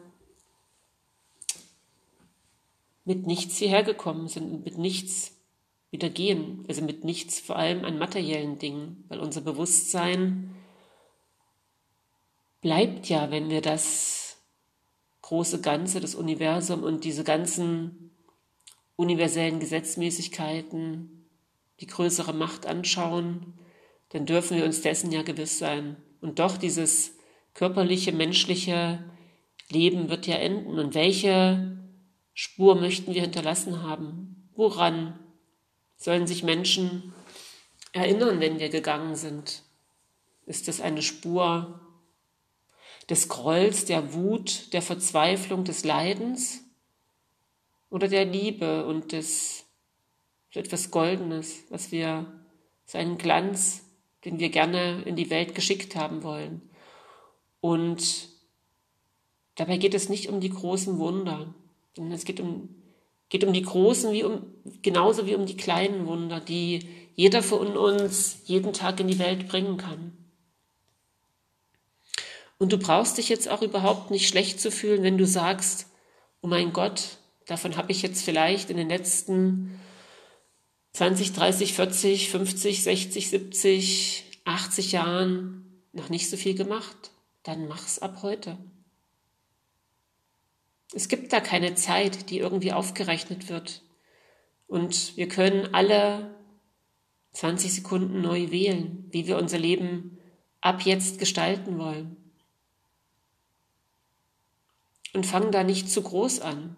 mit 3.04 3.28
nichts 3.28 3.58
hierher 3.58 3.84
gekommen 3.84 4.28
sind 4.28 4.52
und 4.52 4.66
mit 4.66 4.78
nichts 4.78 5.32
wieder 5.92 6.10
gehen, 6.10 6.64
also 6.68 6.82
mit 6.82 7.04
nichts 7.04 7.40
vor 7.40 7.58
allem 7.58 7.84
an 7.84 7.98
materiellen 7.98 8.58
Dingen, 8.58 9.04
weil 9.10 9.20
unser 9.20 9.42
Bewusstsein 9.42 10.56
bleibt 12.62 13.10
ja, 13.10 13.32
wenn 13.32 13.50
wir 13.50 13.62
das 13.62 14.38
große 15.24 15.62
Ganze, 15.62 16.00
das 16.00 16.16
Universum 16.16 16.84
und 16.84 17.04
diese 17.04 17.24
ganzen 17.24 18.11
universellen 19.02 19.60
Gesetzmäßigkeiten, 19.60 21.26
die 21.80 21.88
größere 21.88 22.34
Macht 22.34 22.68
anschauen, 22.68 23.54
dann 24.10 24.26
dürfen 24.26 24.58
wir 24.58 24.66
uns 24.66 24.82
dessen 24.82 25.12
ja 25.12 25.24
gewiss 25.24 25.58
sein. 25.58 25.98
Und 26.22 26.38
doch 26.40 26.58
dieses 26.58 27.18
körperliche, 27.56 28.12
menschliche 28.12 29.04
Leben 29.70 30.10
wird 30.10 30.28
ja 30.28 30.36
enden. 30.36 30.78
Und 30.78 30.94
welche 30.94 31.78
Spur 32.34 32.76
möchten 32.76 33.14
wir 33.14 33.22
hinterlassen 33.22 33.82
haben? 33.82 34.50
Woran 34.56 35.20
sollen 35.98 36.28
sich 36.28 36.44
Menschen 36.44 37.14
erinnern, 37.94 38.40
wenn 38.40 38.60
wir 38.60 38.70
gegangen 38.70 39.16
sind? 39.16 39.64
Ist 40.46 40.68
es 40.68 40.82
eine 40.82 41.02
Spur 41.02 41.80
des 43.10 43.30
Grolls, 43.30 43.86
der 43.86 44.14
Wut, 44.14 44.74
der 44.74 44.82
Verzweiflung, 44.82 45.64
des 45.64 45.84
Leidens 45.84 46.62
oder 47.92 48.08
der 48.08 48.26
Liebe 48.26 48.86
und 48.86 49.12
des 49.12 49.66
so 50.52 50.60
etwas 50.60 50.90
Goldenes, 50.90 51.64
was 51.70 51.92
wir, 51.92 52.26
seinen 52.86 53.18
Glanz, 53.18 53.86
den 54.26 54.40
wir 54.40 54.50
gerne 54.50 55.04
in 55.04 55.16
die 55.16 55.30
Welt 55.30 55.56
geschickt 55.56 55.96
haben 55.96 56.24
wollen. 56.24 56.62
Und 57.62 58.28
dabei 59.56 59.78
geht 59.78 59.94
es 59.94 60.10
nicht 60.10 60.28
um 60.28 60.42
die 60.42 60.50
großen 60.50 60.98
Wunder, 60.98 61.54
sondern 61.96 62.14
es 62.14 62.26
geht 62.26 62.42
um, 62.42 62.70
geht 63.30 63.46
um 63.46 63.54
die 63.54 63.62
großen 63.62 64.12
wie 64.12 64.24
um, 64.24 64.44
genauso 64.82 65.26
wie 65.26 65.36
um 65.36 65.46
die 65.46 65.56
kleinen 65.56 66.06
Wunder, 66.06 66.42
die 66.42 66.88
jeder 67.16 67.44
von 67.44 67.78
uns 67.78 68.42
jeden 68.46 68.74
Tag 68.74 69.00
in 69.00 69.08
die 69.08 69.20
Welt 69.20 69.48
bringen 69.48 69.78
kann. 69.78 70.18
Und 72.58 72.74
du 72.74 72.78
brauchst 72.78 73.18
dich 73.18 73.30
jetzt 73.30 73.50
auch 73.50 73.62
überhaupt 73.62 74.12
nicht 74.12 74.28
schlecht 74.28 74.60
zu 74.60 74.70
fühlen, 74.70 75.02
wenn 75.04 75.18
du 75.18 75.26
sagst, 75.26 75.88
oh 76.42 76.48
mein 76.48 76.74
Gott, 76.74 77.18
davon 77.46 77.78
habe 77.78 77.92
ich 77.92 78.02
jetzt 78.02 78.24
vielleicht 78.24 78.70
in 78.70 78.78
den 78.78 78.90
letzten 78.90 79.80
20, 80.94 81.34
30, 81.34 81.74
40, 81.74 82.30
50, 82.30 82.84
60, 82.84 83.30
70, 83.30 84.26
80 84.46 84.92
Jahren 84.92 85.82
noch 85.94 86.10
nicht 86.10 86.30
so 86.30 86.38
viel 86.38 86.56
gemacht. 86.56 87.12
Dann 87.44 87.68
mach's 87.68 88.00
ab 88.00 88.20
heute. 88.22 88.58
Es 90.94 91.08
gibt 91.08 91.32
da 91.32 91.40
keine 91.40 91.76
Zeit, 91.76 92.30
die 92.30 92.40
irgendwie 92.40 92.74
aufgerechnet 92.74 93.50
wird. 93.50 93.82
Und 94.68 95.16
wir 95.18 95.28
können 95.28 95.74
alle 95.74 96.36
20 97.34 97.74
Sekunden 97.74 98.22
neu 98.22 98.52
wählen, 98.52 99.08
wie 99.12 99.28
wir 99.28 99.38
unser 99.38 99.58
Leben 99.58 100.18
ab 100.60 100.82
jetzt 100.82 101.18
gestalten 101.18 101.78
wollen. 101.78 102.18
Und 105.14 105.26
fang 105.26 105.52
da 105.52 105.64
nicht 105.64 105.90
zu 105.90 106.02
groß 106.02 106.42
an. 106.42 106.76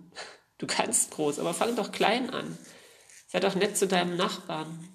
Du 0.64 0.68
kannst 0.68 1.12
groß, 1.12 1.40
aber 1.40 1.54
fang 1.54 1.76
doch 1.76 1.92
klein 1.92 2.30
an. 2.30 2.58
Sei 3.28 3.42
doch 3.42 3.54
nett 3.54 3.76
zu 3.76 3.86
deinem 3.86 4.16
Nachbarn. 4.16 4.88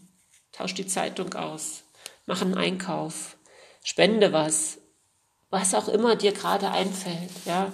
Tausch 0.51 0.73
die 0.73 0.87
Zeitung 0.87 1.35
aus. 1.35 1.85
Mach 2.25 2.41
einen 2.41 2.55
Einkauf. 2.55 3.37
Spende 3.85 4.33
was. 4.33 4.79
Was 5.51 5.75
auch 5.75 5.89
immer 5.89 6.17
dir 6.17 6.33
gerade 6.33 6.71
einfällt. 6.71 7.29
Ja. 7.45 7.71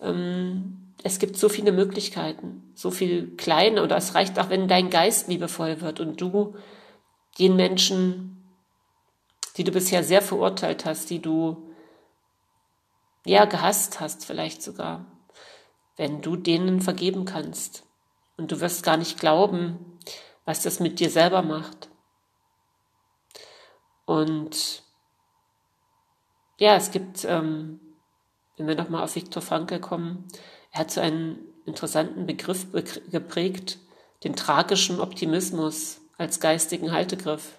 Ähm, 0.00 0.94
es 1.02 1.18
gibt 1.18 1.36
so 1.36 1.48
viele 1.48 1.72
Möglichkeiten, 1.72 2.70
so 2.76 2.92
viel 2.92 3.34
kleine, 3.36 3.82
oder 3.82 3.96
es 3.96 4.14
reicht 4.14 4.38
auch, 4.38 4.48
wenn 4.48 4.68
dein 4.68 4.88
Geist 4.88 5.26
liebevoll 5.26 5.80
wird 5.80 5.98
und 5.98 6.20
du 6.20 6.54
den 7.40 7.56
Menschen, 7.56 8.54
die 9.56 9.64
du 9.64 9.72
bisher 9.72 10.04
sehr 10.04 10.22
verurteilt 10.22 10.84
hast, 10.84 11.10
die 11.10 11.20
du 11.20 11.74
ja, 13.24 13.46
gehasst 13.46 13.98
hast 13.98 14.24
vielleicht 14.24 14.62
sogar, 14.62 15.06
wenn 15.96 16.20
du 16.22 16.36
denen 16.36 16.80
vergeben 16.80 17.24
kannst. 17.24 17.84
Und 18.36 18.52
du 18.52 18.60
wirst 18.60 18.82
gar 18.82 18.96
nicht 18.96 19.18
glauben, 19.18 19.98
was 20.44 20.62
das 20.62 20.80
mit 20.80 21.00
dir 21.00 21.10
selber 21.10 21.42
macht. 21.42 21.88
Und 24.04 24.82
ja, 26.58 26.76
es 26.76 26.90
gibt, 26.90 27.24
ähm, 27.24 27.80
wenn 28.56 28.68
wir 28.68 28.76
nochmal 28.76 29.04
auf 29.04 29.16
Viktor 29.16 29.42
Frankl 29.42 29.80
kommen, 29.80 30.26
er 30.70 30.80
hat 30.80 30.90
so 30.90 31.00
einen 31.00 31.38
interessanten 31.66 32.26
Begriff 32.26 32.66
geprägt, 33.10 33.78
den 34.24 34.36
tragischen 34.36 35.00
Optimismus 35.00 36.00
als 36.16 36.40
geistigen 36.40 36.92
Haltegriff. 36.92 37.58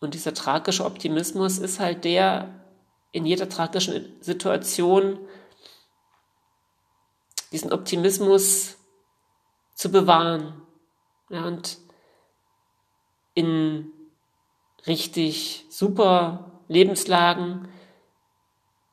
Und 0.00 0.14
dieser 0.14 0.34
tragische 0.34 0.84
Optimismus 0.84 1.58
ist 1.58 1.78
halt 1.78 2.04
der, 2.04 2.66
in 3.12 3.24
jeder 3.24 3.48
tragischen 3.48 4.16
Situation 4.20 5.18
diesen 7.52 7.72
Optimismus 7.72 8.76
zu 9.74 9.90
bewahren. 9.90 10.62
Ja, 11.30 11.46
und 11.46 11.78
in 13.34 13.90
richtig 14.86 15.64
super 15.70 16.62
Lebenslagen, 16.68 17.68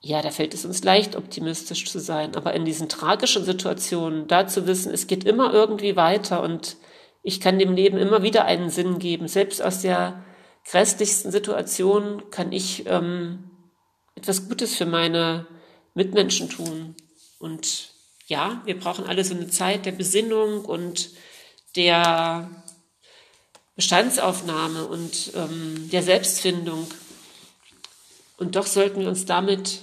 ja, 0.02 0.22
da 0.22 0.32
fällt 0.32 0.54
es 0.54 0.66
uns 0.66 0.84
leicht, 0.84 1.16
optimistisch 1.16 1.90
zu 1.90 2.00
sein. 2.00 2.36
Aber 2.36 2.54
in 2.54 2.64
diesen 2.64 2.88
tragischen 2.88 3.44
Situationen, 3.44 4.28
da 4.28 4.48
zu 4.48 4.68
wissen, 4.68 4.94
es 4.94 5.08
geht 5.08 5.26
immer 5.26 5.54
irgendwie 5.54 5.96
weiter 5.96 6.42
und 6.42 6.78
ich 7.22 7.42
kann 7.42 7.60
dem 7.60 7.74
Leben 7.74 7.98
immer 7.98 8.24
wieder 8.24 8.46
einen 8.46 8.70
Sinn 8.70 9.00
geben, 9.00 9.28
selbst 9.28 9.62
aus 9.62 9.82
der 9.82 10.24
grässlichsten 10.70 11.32
Situationen 11.32 12.30
kann 12.32 12.52
ich 12.52 12.86
ähm, 12.88 13.52
etwas 14.16 14.48
Gutes 14.48 14.76
für 14.76 14.86
meine 14.86 15.48
Mitmenschen 15.94 16.50
tun. 16.50 16.96
Und 17.40 17.94
ja, 18.30 18.62
wir 18.64 18.80
brauchen 18.80 19.06
alle 19.06 19.26
so 19.26 19.34
eine 19.34 19.48
Zeit 19.48 19.86
der 19.88 19.92
Besinnung 19.92 20.64
und 20.64 21.10
der 21.76 22.50
Bestandsaufnahme 23.76 24.86
und 24.86 25.32
ähm, 25.36 25.90
der 25.92 26.04
Selbstfindung. 26.04 26.88
Und 28.38 28.56
doch 28.56 28.68
sollten 28.68 29.02
wir 29.02 29.10
uns 29.10 29.26
damit 29.26 29.82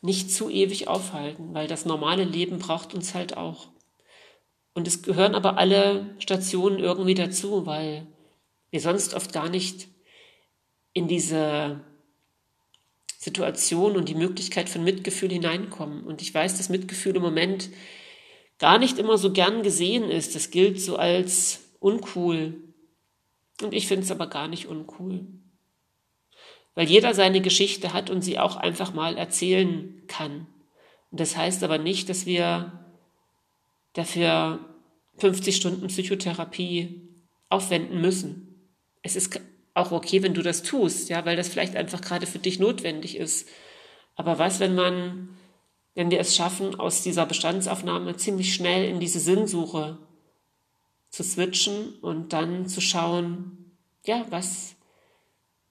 nicht 0.00 0.32
zu 0.32 0.48
ewig 0.48 0.88
aufhalten, 0.88 1.52
weil 1.52 1.68
das 1.68 1.84
normale 1.84 2.24
Leben 2.24 2.58
braucht 2.58 2.94
uns 2.94 3.14
halt 3.14 3.36
auch. 3.36 3.68
Und 4.72 4.88
es 4.88 5.02
gehören 5.02 5.34
aber 5.34 5.58
alle 5.58 6.14
Stationen 6.20 6.78
irgendwie 6.78 7.14
dazu, 7.14 7.66
weil 7.66 8.06
wir 8.70 8.80
sonst 8.80 9.12
oft 9.12 9.34
gar 9.34 9.50
nicht 9.50 9.88
in 10.94 11.08
diese 11.08 11.80
Situation 13.18 13.96
und 13.96 14.08
die 14.08 14.14
Möglichkeit 14.14 14.68
von 14.68 14.84
Mitgefühl 14.84 15.30
hineinkommen. 15.30 16.04
Und 16.04 16.22
ich 16.22 16.32
weiß, 16.32 16.56
dass 16.56 16.68
Mitgefühl 16.68 17.16
im 17.16 17.22
Moment 17.22 17.68
gar 18.60 18.78
nicht 18.78 18.96
immer 18.96 19.18
so 19.18 19.32
gern 19.32 19.64
gesehen 19.64 20.04
ist. 20.04 20.36
Das 20.36 20.52
gilt 20.52 20.80
so 20.80 20.96
als 20.96 21.60
uncool. 21.80 22.54
Und 23.60 23.74
ich 23.74 23.88
finde 23.88 24.04
es 24.04 24.12
aber 24.12 24.28
gar 24.28 24.46
nicht 24.46 24.66
uncool. 24.66 25.26
Weil 26.76 26.88
jeder 26.88 27.12
seine 27.12 27.40
Geschichte 27.40 27.92
hat 27.92 28.08
und 28.08 28.22
sie 28.22 28.38
auch 28.38 28.54
einfach 28.54 28.94
mal 28.94 29.18
erzählen 29.18 30.00
kann. 30.06 30.46
Und 31.10 31.18
das 31.18 31.36
heißt 31.36 31.64
aber 31.64 31.78
nicht, 31.78 32.08
dass 32.08 32.24
wir 32.24 32.84
dafür 33.94 34.60
50 35.16 35.56
Stunden 35.56 35.88
Psychotherapie 35.88 37.02
aufwenden 37.48 38.00
müssen. 38.00 38.70
Es 39.02 39.16
ist 39.16 39.40
auch 39.78 39.92
okay, 39.92 40.22
wenn 40.22 40.34
du 40.34 40.42
das 40.42 40.62
tust, 40.62 41.08
ja, 41.08 41.24
weil 41.24 41.36
das 41.36 41.48
vielleicht 41.48 41.76
einfach 41.76 42.00
gerade 42.00 42.26
für 42.26 42.38
dich 42.38 42.58
notwendig 42.58 43.16
ist. 43.16 43.48
Aber 44.14 44.38
was, 44.38 44.60
wenn 44.60 44.74
man, 44.74 45.30
wenn 45.94 46.10
wir 46.10 46.20
es 46.20 46.36
schaffen, 46.36 46.78
aus 46.78 47.02
dieser 47.02 47.24
Bestandsaufnahme 47.24 48.16
ziemlich 48.16 48.52
schnell 48.52 48.88
in 48.88 49.00
diese 49.00 49.20
Sinnsuche 49.20 49.98
zu 51.10 51.22
switchen 51.22 51.94
und 52.00 52.32
dann 52.32 52.66
zu 52.66 52.80
schauen, 52.80 53.76
ja, 54.04 54.26
was, 54.30 54.74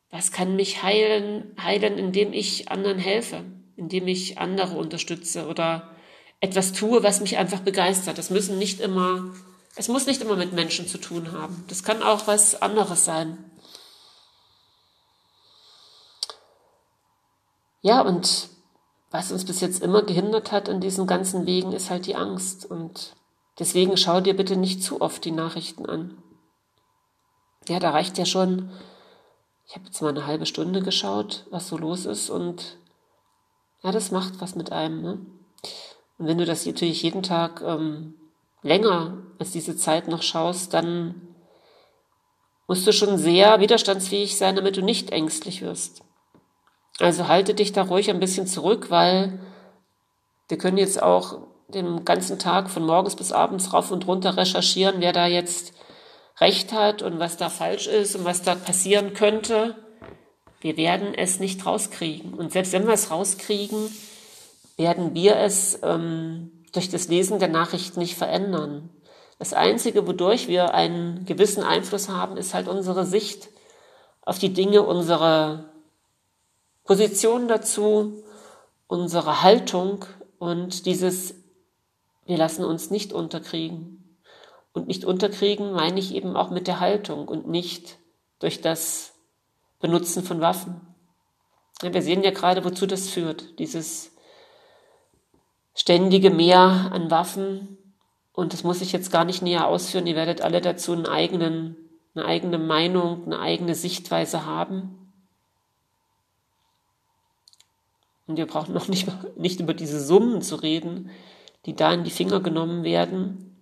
was 0.10 0.32
kann 0.32 0.56
mich 0.56 0.82
heilen, 0.84 1.56
heilen, 1.62 1.98
indem 1.98 2.34
ich 2.34 2.72
anderen 2.72 3.00
helfe, 3.00 3.44
indem 3.76 4.08
ich 4.08 4.38
andere 4.38 4.78
unterstütze 4.78 5.48
oder 5.48 5.92
etwas 6.40 6.74
tue, 6.74 7.04
was 7.04 7.20
mich 7.20 7.38
einfach 7.38 7.60
begeistert. 7.60 8.18
Das 8.18 8.30
müssen 8.30 8.58
nicht 8.58 8.80
immer, 8.80 9.34
es 9.76 9.88
muss 9.88 10.06
nicht 10.06 10.22
immer 10.22 10.36
mit 10.36 10.54
Menschen 10.54 10.88
zu 10.88 10.98
tun 10.98 11.32
haben. 11.32 11.64
Das 11.68 11.84
kann 11.84 12.02
auch 12.02 12.28
was 12.28 12.62
anderes 12.62 13.06
sein. 13.06 13.38
Ja, 17.88 18.02
und 18.02 18.50
was 19.12 19.32
uns 19.32 19.46
bis 19.46 19.62
jetzt 19.62 19.82
immer 19.82 20.02
gehindert 20.02 20.52
hat 20.52 20.68
in 20.68 20.82
diesen 20.82 21.08
ganzen 21.08 21.46
Wegen, 21.46 21.72
ist 21.72 21.90
halt 21.90 22.06
die 22.06 22.18
Angst. 22.18 22.70
Und 22.70 23.16
deswegen 23.60 23.96
schau 23.96 24.20
dir 24.20 24.36
bitte 24.36 24.58
nicht 24.58 24.84
zu 24.84 25.00
oft 25.00 25.24
die 25.24 25.32
Nachrichten 25.32 25.86
an. 25.86 26.18
Ja, 27.70 27.80
da 27.80 27.92
reicht 27.92 28.18
ja 28.18 28.26
schon, 28.26 28.72
ich 29.66 29.76
habe 29.76 29.86
jetzt 29.86 30.02
mal 30.02 30.10
eine 30.10 30.28
halbe 30.28 30.46
Stunde 30.46 30.82
geschaut, 30.82 31.46
was 31.50 31.70
so 31.70 31.78
los 31.78 32.06
ist. 32.06 32.30
Und 32.30 32.76
ja, 33.84 33.94
das 33.94 34.12
macht 34.12 34.42
was 34.42 34.56
mit 34.56 34.74
einem. 34.74 35.02
Ne? 35.02 35.12
Und 36.18 36.28
wenn 36.28 36.40
du 36.40 36.44
das 36.44 36.66
natürlich 36.66 37.04
jeden 37.04 37.24
Tag 37.24 37.62
ähm, 37.66 38.16
länger 38.64 39.18
als 39.40 39.52
diese 39.52 39.78
Zeit 39.78 40.10
noch 40.10 40.24
schaust, 40.24 40.74
dann 40.74 41.22
musst 42.68 42.86
du 42.86 42.92
schon 42.92 43.18
sehr 43.18 43.62
widerstandsfähig 43.62 44.36
sein, 44.38 44.58
damit 44.58 44.76
du 44.76 44.82
nicht 44.82 45.12
ängstlich 45.12 45.62
wirst. 45.62 46.04
Also 47.00 47.28
halte 47.28 47.54
dich 47.54 47.74
da 47.74 47.84
ruhig 47.84 48.10
ein 48.10 48.20
bisschen 48.20 48.48
zurück, 48.48 48.90
weil 48.90 49.40
wir 50.50 50.58
können 50.58 50.78
jetzt 50.78 51.02
auch 51.02 51.40
den 51.68 52.06
ganzen 52.06 52.40
Tag 52.40 52.70
von 52.70 52.86
morgens 52.86 53.16
bis 53.16 53.32
abends 53.32 53.74
rauf 53.74 53.92
und 53.92 54.08
runter 54.08 54.38
recherchieren, 54.38 54.96
wer 55.00 55.14
da 55.14 55.28
jetzt 55.28 55.74
recht 56.40 56.72
hat 56.72 57.02
und 57.02 57.20
was 57.20 57.38
da 57.38 57.50
falsch 57.50 57.88
ist 57.88 58.16
und 58.16 58.26
was 58.26 58.42
da 58.42 58.56
passieren 58.56 59.14
könnte. 59.14 59.76
Wir 60.60 60.78
werden 60.78 61.14
es 61.14 61.40
nicht 61.40 61.66
rauskriegen. 61.66 62.34
Und 62.34 62.52
selbst 62.52 62.74
wenn 62.74 62.88
wir 62.88 62.94
es 62.94 63.12
rauskriegen, 63.12 63.92
werden 64.78 65.14
wir 65.14 65.36
es 65.38 65.80
ähm, 65.84 66.52
durch 66.74 66.90
das 66.90 67.08
Lesen 67.10 67.40
der 67.40 67.48
Nachrichten 67.48 68.00
nicht 68.00 68.16
verändern. 68.16 68.90
Das 69.40 69.54
Einzige, 69.54 70.08
wodurch 70.08 70.48
wir 70.48 70.74
einen 70.74 71.26
gewissen 71.26 71.64
Einfluss 71.64 72.10
haben, 72.10 72.38
ist 72.38 72.54
halt 72.54 72.68
unsere 72.68 73.06
Sicht 73.06 73.50
auf 74.24 74.40
die 74.40 74.54
Dinge, 74.54 74.84
unsere 74.84 75.66
Position 76.88 77.50
dazu, 77.50 78.24
unsere 78.88 79.44
Haltung 79.44 80.06
und 80.40 80.86
dieses, 80.86 81.36
wir 82.26 82.38
lassen 82.38 82.64
uns 82.64 82.90
nicht 82.90 83.12
unterkriegen. 83.12 84.18
Und 84.72 84.88
nicht 84.88 85.04
unterkriegen 85.04 85.74
meine 85.74 86.00
ich 86.00 86.16
eben 86.16 86.38
auch 86.38 86.50
mit 86.50 86.68
der 86.68 86.80
Haltung 86.80 87.28
und 87.28 87.48
nicht 87.48 87.98
durch 88.40 88.62
das 88.62 89.14
Benutzen 89.80 90.24
von 90.24 90.40
Waffen. 90.40 90.80
Wir 91.82 92.02
sehen 92.02 92.24
ja 92.24 92.32
gerade, 92.32 92.64
wozu 92.64 92.88
das 92.88 93.10
führt, 93.10 93.60
dieses 93.60 94.12
ständige 95.76 96.30
Mehr 96.30 96.90
an 96.94 97.12
Waffen. 97.12 97.78
Und 98.32 98.54
das 98.54 98.64
muss 98.64 98.82
ich 98.82 98.94
jetzt 98.94 99.12
gar 99.12 99.26
nicht 99.26 99.42
näher 99.42 99.68
ausführen. 99.68 100.08
Ihr 100.08 100.16
werdet 100.16 100.42
alle 100.42 100.62
dazu 100.62 100.94
einen 100.94 101.06
eigenen, 101.06 101.76
eine 102.16 102.26
eigene 102.26 102.58
Meinung, 102.58 103.26
eine 103.26 103.40
eigene 103.40 103.76
Sichtweise 103.76 104.46
haben. 104.46 105.07
Und 108.28 108.36
wir 108.38 108.46
brauchen 108.46 108.74
noch 108.74 108.90
nicht, 108.90 109.08
nicht 109.38 109.60
über 109.62 109.74
diese 109.74 110.04
Summen 110.04 110.42
zu 110.42 110.56
reden, 110.56 111.10
die 111.66 111.76
da 111.76 111.94
in 111.94 112.04
die 112.04 112.12
Finger 112.12 112.42
genommen 112.42 112.84
werden. 112.84 113.56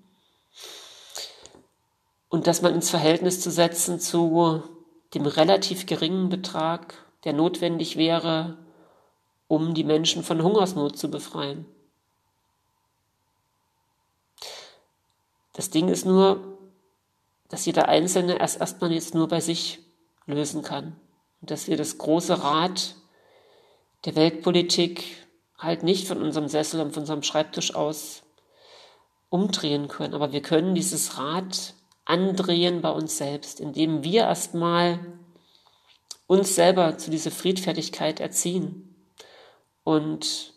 Und 2.30 2.48
das 2.48 2.62
mal 2.62 2.74
ins 2.74 2.90
Verhältnis 2.90 3.40
zu 3.40 3.52
setzen 3.52 4.00
zu 4.00 4.64
dem 5.14 5.26
relativ 5.26 5.86
geringen 5.86 6.30
Betrag, 6.30 6.96
der 7.24 7.34
notwendig 7.34 7.96
wäre, 7.96 8.58
um 9.48 9.74
die 9.74 9.84
Menschen 9.84 10.24
von 10.24 10.42
Hungersnot 10.42 10.98
zu 10.98 11.10
befreien. 11.10 11.66
Das 15.54 15.70
Ding 15.70 15.88
ist 15.88 16.06
nur, 16.06 16.58
dass 17.48 17.66
jeder 17.66 17.88
Einzelne 17.88 18.40
erst 18.40 18.60
erstmal 18.60 18.92
jetzt 18.92 19.16
nur 19.16 19.28
bei 19.28 19.40
sich 19.40 19.80
lösen 20.26 20.64
kann. 20.64 21.00
Und 21.42 21.52
dass 21.52 21.68
wir 21.68 21.78
das 21.78 21.98
große 21.98 22.44
Rad 22.44 22.96
der 24.06 24.16
Weltpolitik 24.16 25.26
halt 25.58 25.84
nicht 25.84 26.08
von 26.08 26.22
unserem 26.22 26.48
Sessel 26.48 26.80
und 26.82 26.94
von 26.94 27.02
unserem 27.02 27.24
Schreibtisch 27.24 27.74
aus 27.76 28.24
umdrehen 29.30 29.88
können. 29.88 30.14
Aber 30.14 30.32
wir 30.32 30.42
können 30.42 30.76
dieses 30.76 31.18
Rad 31.18 31.74
andrehen 32.06 32.82
bei 32.82 32.92
uns 32.92 33.18
selbst, 33.18 33.60
indem 33.60 34.04
wir 34.04 34.22
erstmal 34.22 35.00
uns 36.28 36.56
selber 36.56 36.98
zu 36.98 37.10
dieser 37.10 37.32
Friedfertigkeit 37.32 38.20
erziehen 38.20 38.96
und 39.84 40.54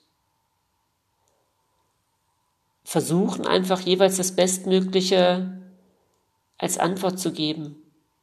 versuchen 2.85 3.47
einfach 3.47 3.81
jeweils 3.81 4.17
das 4.17 4.35
Bestmögliche 4.35 5.61
als 6.57 6.79
Antwort 6.79 7.19
zu 7.19 7.33
geben. 7.33 7.77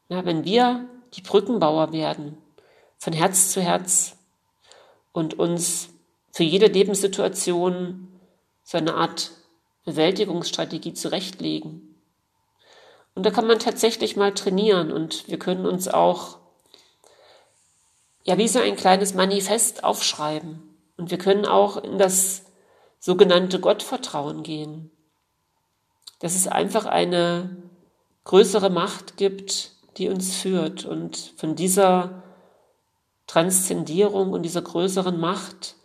Ja, 0.10 0.26
wenn 0.26 0.44
wir 0.44 0.88
die 1.14 1.22
Brückenbauer 1.22 1.94
werden, 1.94 2.38
von 2.98 3.14
Herz 3.14 3.52
zu 3.52 3.62
Herz 3.62 4.18
und 5.16 5.40
uns 5.40 5.92
für 6.34 6.44
jede 6.44 6.68
Lebenssituation 6.68 8.10
so 8.66 8.78
eine 8.78 8.96
Art 8.96 9.32
Bewältigungsstrategie 9.86 10.94
zurechtlegen. 10.94 11.96
Und 13.14 13.26
da 13.26 13.32
kann 13.32 13.48
man 13.48 13.60
tatsächlich 13.60 14.18
mal 14.18 14.34
trainieren 14.34 14.92
und 14.92 15.30
wir 15.30 15.40
können 15.40 15.66
uns 15.66 15.88
auch 15.88 16.40
ja 18.26 18.38
wie 18.38 18.50
so 18.50 18.60
ein 18.60 18.76
kleines 18.76 19.14
Manifest 19.14 19.86
aufschreiben 19.86 20.62
und 20.98 21.12
wir 21.12 21.18
können 21.18 21.46
auch 21.46 21.78
in 21.78 21.98
das 21.98 22.44
sogenannte 23.00 23.62
Gottvertrauen 23.62 24.44
gehen. 24.44 24.92
Dass 26.20 26.36
es 26.36 26.48
einfach 26.48 26.88
eine 26.88 27.56
größere 28.26 28.70
Macht 28.70 29.16
gibt, 29.16 29.72
die 29.96 30.10
uns 30.10 30.36
führt. 30.36 30.84
Und 30.84 31.34
von 31.38 31.56
dieser 31.56 32.25
Transzendierung 33.28 34.32
und 34.32 34.44
dieser 34.44 34.62
größeren 34.62 35.20
Macht 35.20 35.76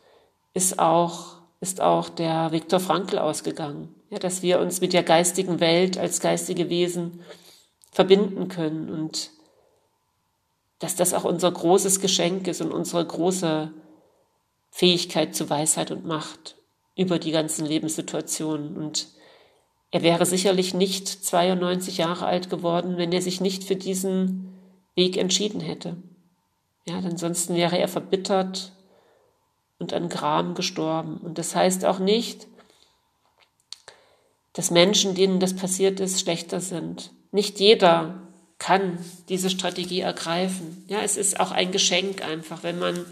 ist 0.53 0.79
auch, 0.79 1.37
ist 1.61 1.81
auch 1.81 2.09
der 2.09 2.53
Viktor 2.53 2.81
Frankl 2.81 3.19
ausgegangen. 3.19 3.95
Ja, 4.11 4.19
dass 4.19 4.43
wir 4.43 4.61
uns 4.61 4.81
mit 4.81 4.93
der 4.93 5.05
geistigen 5.05 5.61
Welt 5.61 5.97
als 5.97 6.21
geistige 6.21 6.69
Wesen 6.69 7.21
verbinden 7.93 8.49
können 8.49 8.91
und 8.91 9.31
dass 10.81 10.97
das 10.97 11.15
auch 11.15 11.25
unser 11.25 11.53
großes 11.53 12.01
Geschenk 12.01 12.49
ist 12.49 12.61
und 12.61 12.73
unsere 12.73 13.05
große 13.05 13.73
Fähigkeit 14.71 15.35
zu 15.35 15.51
Weisheit 15.51 15.91
und 15.91 16.07
Macht 16.07 16.57
über 16.97 17.19
die 17.19 17.33
ganzen 17.33 17.67
Lebenssituationen. 17.67 18.77
Und 18.77 19.09
er 19.91 20.03
wäre 20.03 20.27
sicherlich 20.27 20.75
nicht 20.75 21.07
92 21.09 21.99
Jahre 21.99 22.27
alt 22.27 22.51
geworden, 22.51 22.97
wenn 22.97 23.13
er 23.13 23.23
sich 23.23 23.41
nicht 23.41 23.65
für 23.65 23.77
diesen 23.77 24.55
Weg 24.95 25.17
entschieden 25.17 25.61
hätte. 25.61 25.97
Ja, 26.91 26.97
ansonsten 26.97 27.55
wäre 27.55 27.79
er 27.79 27.87
verbittert 27.87 28.73
und 29.79 29.93
an 29.93 30.09
Gram 30.09 30.55
gestorben. 30.55 31.19
Und 31.19 31.39
das 31.39 31.55
heißt 31.55 31.85
auch 31.85 32.01
nicht, 32.01 32.49
dass 34.55 34.73
Menschen, 34.73 35.15
denen 35.15 35.39
das 35.39 35.55
passiert 35.55 36.01
ist, 36.01 36.19
schlechter 36.19 36.61
sind. 36.61 37.13
Nicht 37.31 37.61
jeder 37.61 38.27
kann 38.59 38.99
diese 39.29 39.51
Strategie 39.51 40.01
ergreifen. 40.01 40.85
Ja, 40.89 41.01
es 41.03 41.17
ist 41.17 41.39
auch 41.39 41.53
ein 41.53 41.71
Geschenk 41.71 42.25
einfach, 42.25 42.65
wenn 42.65 42.81
man 42.81 43.07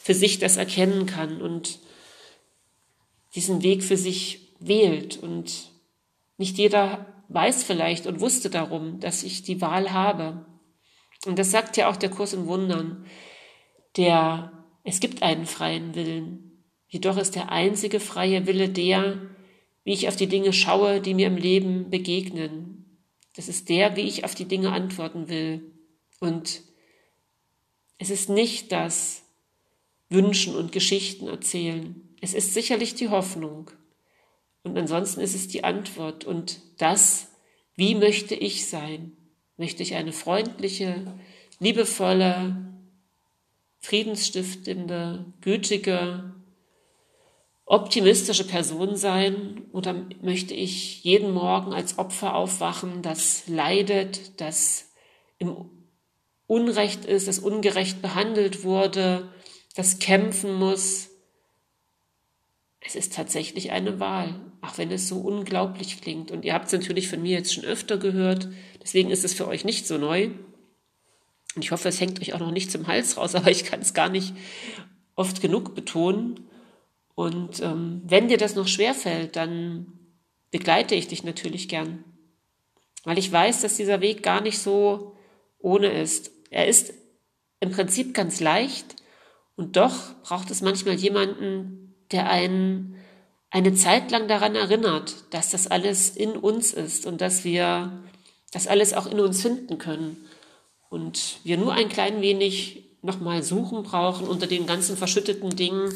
für 0.00 0.14
sich 0.14 0.38
das 0.38 0.56
erkennen 0.56 1.06
kann 1.06 1.42
und 1.42 1.80
diesen 3.34 3.64
Weg 3.64 3.82
für 3.82 3.96
sich 3.96 4.52
wählt. 4.60 5.16
Und 5.16 5.72
nicht 6.38 6.56
jeder 6.56 7.04
weiß 7.30 7.64
vielleicht 7.64 8.06
und 8.06 8.20
wusste 8.20 8.48
darum, 8.48 9.00
dass 9.00 9.24
ich 9.24 9.42
die 9.42 9.60
Wahl 9.60 9.92
habe. 9.92 10.46
Und 11.26 11.38
das 11.38 11.50
sagt 11.50 11.76
ja 11.76 11.88
auch 11.88 11.96
der 11.96 12.10
Kurs 12.10 12.32
in 12.32 12.46
Wundern. 12.46 13.06
Der, 13.96 14.64
es 14.82 15.00
gibt 15.00 15.22
einen 15.22 15.46
freien 15.46 15.94
Willen. 15.94 16.62
Jedoch 16.88 17.16
ist 17.16 17.34
der 17.34 17.50
einzige 17.50 18.00
freie 18.00 18.46
Wille 18.46 18.68
der, 18.68 19.20
wie 19.84 19.92
ich 19.92 20.08
auf 20.08 20.16
die 20.16 20.26
Dinge 20.26 20.52
schaue, 20.52 21.00
die 21.00 21.14
mir 21.14 21.26
im 21.26 21.36
Leben 21.36 21.90
begegnen. 21.90 23.00
Das 23.36 23.48
ist 23.48 23.68
der, 23.68 23.96
wie 23.96 24.02
ich 24.02 24.24
auf 24.24 24.34
die 24.34 24.46
Dinge 24.46 24.72
antworten 24.72 25.28
will. 25.28 25.72
Und 26.20 26.62
es 27.98 28.10
ist 28.10 28.28
nicht 28.28 28.72
das 28.72 29.22
Wünschen 30.08 30.54
und 30.54 30.72
Geschichten 30.72 31.26
erzählen. 31.26 32.08
Es 32.20 32.34
ist 32.34 32.54
sicherlich 32.54 32.94
die 32.94 33.08
Hoffnung. 33.08 33.70
Und 34.62 34.78
ansonsten 34.78 35.20
ist 35.20 35.34
es 35.34 35.48
die 35.48 35.64
Antwort. 35.64 36.24
Und 36.24 36.60
das, 36.78 37.28
wie 37.76 37.94
möchte 37.94 38.34
ich 38.34 38.66
sein? 38.66 39.16
Möchte 39.56 39.82
ich 39.82 39.94
eine 39.94 40.12
freundliche, 40.12 41.14
liebevolle, 41.60 42.56
friedensstiftende, 43.80 45.26
gütige, 45.40 46.34
optimistische 47.66 48.46
Person 48.46 48.96
sein 48.96 49.62
oder 49.72 49.94
möchte 50.20 50.54
ich 50.54 51.02
jeden 51.04 51.32
Morgen 51.32 51.72
als 51.72 51.98
Opfer 51.98 52.34
aufwachen, 52.34 53.02
das 53.02 53.46
leidet, 53.46 54.40
das 54.40 54.90
im 55.38 55.70
Unrecht 56.46 57.04
ist, 57.04 57.26
das 57.26 57.38
ungerecht 57.38 58.02
behandelt 58.02 58.64
wurde, 58.64 59.30
das 59.74 59.98
kämpfen 59.98 60.54
muss. 60.54 61.10
Es 62.80 62.94
ist 62.94 63.14
tatsächlich 63.14 63.70
eine 63.70 63.98
Wahl, 63.98 64.38
auch 64.60 64.76
wenn 64.76 64.90
es 64.90 65.08
so 65.08 65.16
unglaublich 65.16 66.02
klingt. 66.02 66.30
Und 66.30 66.44
ihr 66.44 66.52
habt 66.52 66.66
es 66.66 66.72
natürlich 66.72 67.08
von 67.08 67.22
mir 67.22 67.38
jetzt 67.38 67.54
schon 67.54 67.64
öfter 67.64 67.96
gehört, 67.96 68.48
deswegen 68.84 69.10
ist 69.10 69.24
es 69.24 69.34
für 69.34 69.48
euch 69.48 69.64
nicht 69.64 69.86
so 69.86 69.98
neu. 69.98 70.30
Und 71.56 71.64
ich 71.64 71.72
hoffe, 71.72 71.88
es 71.88 72.00
hängt 72.00 72.20
euch 72.20 72.34
auch 72.34 72.40
noch 72.40 72.52
nicht 72.52 72.70
zum 72.70 72.86
Hals 72.86 73.16
raus, 73.16 73.34
aber 73.34 73.50
ich 73.50 73.64
kann 73.64 73.80
es 73.80 73.94
gar 73.94 74.08
nicht 74.08 74.34
oft 75.16 75.40
genug 75.40 75.74
betonen. 75.74 76.48
Und 77.16 77.60
ähm, 77.60 78.02
wenn 78.04 78.28
dir 78.28 78.38
das 78.38 78.54
noch 78.54 78.68
schwerfällt, 78.68 79.36
dann 79.36 79.92
begleite 80.50 80.94
ich 80.94 81.08
dich 81.08 81.24
natürlich 81.24 81.68
gern. 81.68 82.04
Weil 83.04 83.18
ich 83.18 83.30
weiß, 83.30 83.60
dass 83.60 83.76
dieser 83.76 84.00
Weg 84.00 84.22
gar 84.22 84.40
nicht 84.40 84.58
so 84.58 85.16
ohne 85.58 85.88
ist. 85.88 86.30
Er 86.50 86.66
ist 86.66 86.94
im 87.60 87.70
Prinzip 87.70 88.14
ganz 88.14 88.40
leicht 88.40 88.96
und 89.56 89.76
doch 89.76 90.14
braucht 90.22 90.50
es 90.50 90.62
manchmal 90.62 90.94
jemanden, 90.94 91.94
der 92.12 92.28
einen 92.28 92.96
eine 93.50 93.72
Zeit 93.74 94.10
lang 94.10 94.26
daran 94.26 94.56
erinnert, 94.56 95.14
dass 95.30 95.50
das 95.50 95.68
alles 95.68 96.10
in 96.10 96.32
uns 96.32 96.72
ist 96.72 97.06
und 97.06 97.20
dass 97.20 97.44
wir 97.44 98.02
das 98.54 98.68
alles 98.68 98.94
auch 98.94 99.06
in 99.06 99.20
uns 99.20 99.42
finden 99.42 99.78
können. 99.78 100.16
Und 100.88 101.40
wir 101.42 101.58
nur 101.58 101.72
ein 101.72 101.88
klein 101.88 102.22
wenig 102.22 102.84
nochmal 103.02 103.42
suchen 103.42 103.82
brauchen 103.82 104.28
unter 104.28 104.46
den 104.46 104.66
ganzen 104.66 104.96
verschütteten 104.96 105.50
Dingen, 105.50 105.92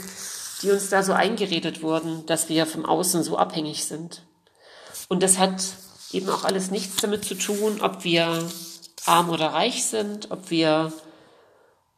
die 0.61 0.71
uns 0.71 0.91
da 0.91 1.05
so 1.05 1.13
eingeredet 1.13 1.83
wurden, 1.83 2.27
dass 2.27 2.49
wir 2.49 2.67
vom 2.67 2.85
Außen 2.85 3.23
so 3.23 3.39
abhängig 3.39 3.85
sind. 3.85 4.23
Und 5.09 5.23
das 5.23 5.39
hat 5.39 5.63
eben 6.13 6.29
auch 6.29 6.45
alles 6.45 6.73
nichts 6.73 6.97
damit 6.97 7.25
zu 7.25 7.37
tun, 7.37 7.81
ob 7.81 8.03
wir 8.03 8.51
arm 9.07 9.31
oder 9.31 9.47
reich 9.47 9.85
sind, 9.85 10.33
ob 10.33 10.51
wir 10.51 10.93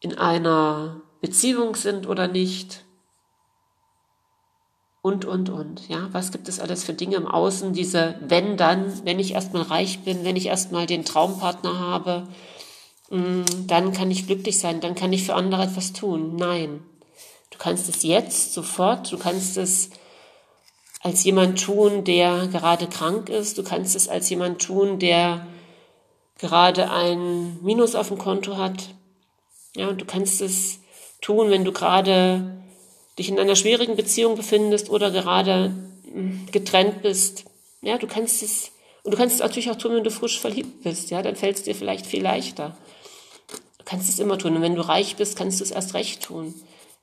in 0.00 0.18
einer 0.18 1.00
Beziehung 1.22 1.74
sind 1.74 2.06
oder 2.06 2.28
nicht. 2.28 2.84
Und, 5.02 5.24
und, 5.24 5.48
und. 5.48 5.88
Ja, 5.88 6.08
was 6.12 6.30
gibt 6.30 6.48
es 6.48 6.60
alles 6.60 6.84
für 6.84 6.92
Dinge 6.92 7.16
im 7.16 7.26
Außen? 7.26 7.72
Diese, 7.72 8.16
wenn 8.20 8.56
dann, 8.56 9.04
wenn 9.04 9.18
ich 9.18 9.32
erstmal 9.32 9.62
reich 9.62 10.00
bin, 10.00 10.24
wenn 10.24 10.36
ich 10.36 10.46
erstmal 10.46 10.86
den 10.86 11.04
Traumpartner 11.04 11.78
habe, 11.78 12.28
mm, 13.08 13.66
dann 13.66 13.92
kann 13.92 14.10
ich 14.10 14.26
glücklich 14.26 14.58
sein, 14.58 14.80
dann 14.80 14.94
kann 14.94 15.12
ich 15.12 15.24
für 15.24 15.34
andere 15.34 15.62
etwas 15.62 15.92
tun. 15.94 16.36
Nein. 16.36 16.82
Du 17.50 17.58
kannst 17.58 17.88
es 17.88 18.02
jetzt, 18.02 18.52
sofort, 18.52 19.10
du 19.10 19.18
kannst 19.18 19.56
es 19.56 19.90
als 21.00 21.24
jemand 21.24 21.62
tun, 21.62 22.04
der 22.04 22.46
gerade 22.48 22.86
krank 22.86 23.30
ist, 23.30 23.56
du 23.56 23.62
kannst 23.62 23.96
es 23.96 24.08
als 24.08 24.28
jemand 24.28 24.60
tun, 24.60 24.98
der 24.98 25.46
gerade 26.38 26.90
ein 26.90 27.58
Minus 27.62 27.94
auf 27.94 28.08
dem 28.08 28.18
Konto 28.18 28.58
hat. 28.58 28.94
Ja, 29.76 29.88
und 29.88 30.00
du 30.00 30.04
kannst 30.04 30.42
es 30.42 30.80
tun, 31.22 31.50
wenn 31.50 31.64
du 31.64 31.72
gerade 31.72 32.60
dich 33.20 33.28
in 33.28 33.38
einer 33.38 33.56
schwierigen 33.56 33.96
Beziehung 33.96 34.34
befindest 34.34 34.90
oder 34.90 35.10
gerade 35.10 35.74
hm, 36.12 36.46
getrennt 36.50 37.02
bist. 37.02 37.44
Ja, 37.82 37.98
du 37.98 38.06
kannst 38.06 38.42
es, 38.42 38.72
und 39.02 39.12
du 39.12 39.18
kannst 39.18 39.34
es 39.34 39.40
natürlich 39.40 39.70
auch 39.70 39.76
tun, 39.76 39.94
wenn 39.94 40.04
du 40.04 40.10
frisch 40.10 40.40
verliebt 40.40 40.82
bist. 40.82 41.10
Ja, 41.10 41.22
dann 41.22 41.36
fällt 41.36 41.56
es 41.56 41.62
dir 41.62 41.74
vielleicht 41.74 42.06
viel 42.06 42.22
leichter. 42.22 42.76
Du 43.78 43.84
kannst 43.84 44.08
es 44.08 44.18
immer 44.18 44.38
tun. 44.38 44.56
Und 44.56 44.62
wenn 44.62 44.74
du 44.74 44.86
reich 44.86 45.16
bist, 45.16 45.36
kannst 45.36 45.60
du 45.60 45.64
es 45.64 45.70
erst 45.70 45.94
recht 45.94 46.22
tun. 46.22 46.54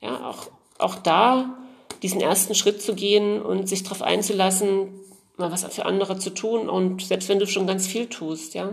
Ja, 0.02 0.30
auch, 0.30 0.50
auch 0.80 0.96
da 0.96 1.58
diesen 2.02 2.22
ersten 2.22 2.56
Schritt 2.56 2.82
zu 2.82 2.96
gehen 2.96 3.42
und 3.42 3.70
sich 3.70 3.84
darauf 3.84 4.02
einzulassen, 4.02 4.90
mal 5.38 5.52
was 5.52 5.64
für 5.66 5.86
andere 5.86 6.18
zu 6.18 6.32
tun 6.32 6.70
und 6.70 7.04
selbst 7.04 7.30
wenn 7.30 7.40
du 7.40 7.48
schon 7.48 7.68
ganz 7.68 7.88
viel 7.88 8.08
tust, 8.08 8.54
ja, 8.54 8.72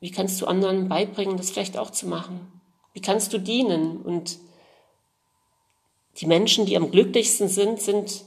wie 0.00 0.10
kannst 0.10 0.40
du 0.40 0.46
anderen 0.46 0.88
beibringen, 0.88 1.36
das 1.36 1.50
vielleicht 1.50 1.78
auch 1.78 1.90
zu 1.90 2.06
machen? 2.06 2.50
Wie 2.92 3.00
kannst 3.00 3.32
du 3.32 3.38
dienen? 3.38 3.98
Und 3.98 4.38
die 6.18 6.26
Menschen, 6.26 6.66
die 6.66 6.76
am 6.76 6.90
glücklichsten 6.90 7.48
sind, 7.48 7.80
sind 7.80 8.24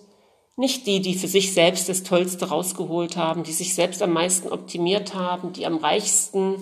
nicht 0.58 0.88
die, 0.88 1.02
die 1.02 1.16
für 1.16 1.28
sich 1.28 1.54
selbst 1.54 1.90
das 1.90 2.04
Tollste 2.04 2.50
rausgeholt 2.50 3.18
haben, 3.18 3.44
die 3.44 3.52
sich 3.52 3.76
selbst 3.76 4.02
am 4.02 4.14
meisten 4.14 4.48
optimiert 4.48 5.14
haben, 5.14 5.54
die 5.54 5.66
am 5.66 5.78
reichsten 5.78 6.56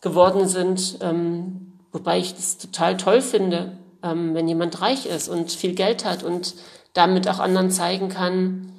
geworden 0.00 0.48
sind, 0.48 0.98
ähm, 1.02 1.72
wobei 1.92 2.18
ich 2.18 2.34
das 2.34 2.56
total 2.56 2.96
toll 2.96 3.20
finde, 3.20 3.78
ähm, 4.02 4.34
wenn 4.34 4.48
jemand 4.48 4.80
reich 4.80 5.06
ist 5.06 5.28
und 5.28 5.52
viel 5.52 5.74
Geld 5.74 6.04
hat 6.04 6.22
und 6.22 6.54
damit 6.94 7.28
auch 7.28 7.38
anderen 7.38 7.70
zeigen 7.70 8.08
kann, 8.08 8.72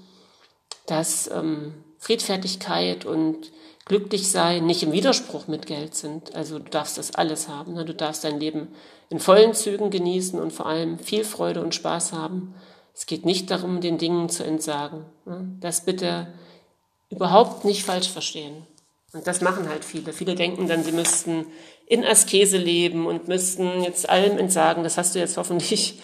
dass 0.88 1.30
ähm, 1.32 1.74
Friedfertigkeit 2.00 3.06
und 3.06 3.52
glücklich 3.86 4.30
sein 4.30 4.66
nicht 4.66 4.84
im 4.84 4.92
Widerspruch 4.92 5.48
mit 5.48 5.66
Geld 5.66 5.96
sind. 5.96 6.36
Also 6.36 6.60
du 6.60 6.70
darfst 6.70 6.98
das 6.98 7.16
alles 7.16 7.48
haben. 7.48 7.74
Ne? 7.74 7.86
Du 7.86 7.94
darfst 7.94 8.24
dein 8.24 8.40
Leben 8.40 8.70
in 9.10 9.20
vollen 9.20 9.54
Zügen 9.54 9.90
genießen 9.90 10.40
und 10.40 10.52
vor 10.52 10.66
allem 10.66 11.00
viel 11.00 11.24
Freude 11.24 11.62
und 11.62 11.76
Spaß 11.76 12.14
haben. 12.14 12.54
Es 12.94 13.06
geht 13.06 13.26
nicht 13.26 13.50
darum, 13.52 13.82
den 13.82 13.98
Dingen 13.98 14.30
zu 14.30 14.44
entsagen. 14.44 15.06
Ne? 15.26 15.48
Das 15.60 15.86
bitte 15.86 16.28
überhaupt 17.10 17.66
nicht 17.66 17.84
falsch 17.84 18.10
verstehen. 18.10 18.66
Und 19.14 19.28
das 19.28 19.42
machen 19.42 19.68
halt 19.68 19.84
viele. 19.84 20.14
Viele 20.14 20.36
denken 20.36 20.68
dann, 20.68 20.84
sie 20.84 20.94
müssten 20.94 21.46
in 21.86 22.06
Askese 22.06 22.58
leben 22.58 23.06
und 23.06 23.28
müssten 23.28 23.84
jetzt 23.84 24.10
allem 24.10 24.38
entsagen. 24.38 24.84
Das 24.84 24.98
hast 24.98 25.16
du 25.16 25.20
jetzt 25.20 25.36
hoffentlich 25.36 26.00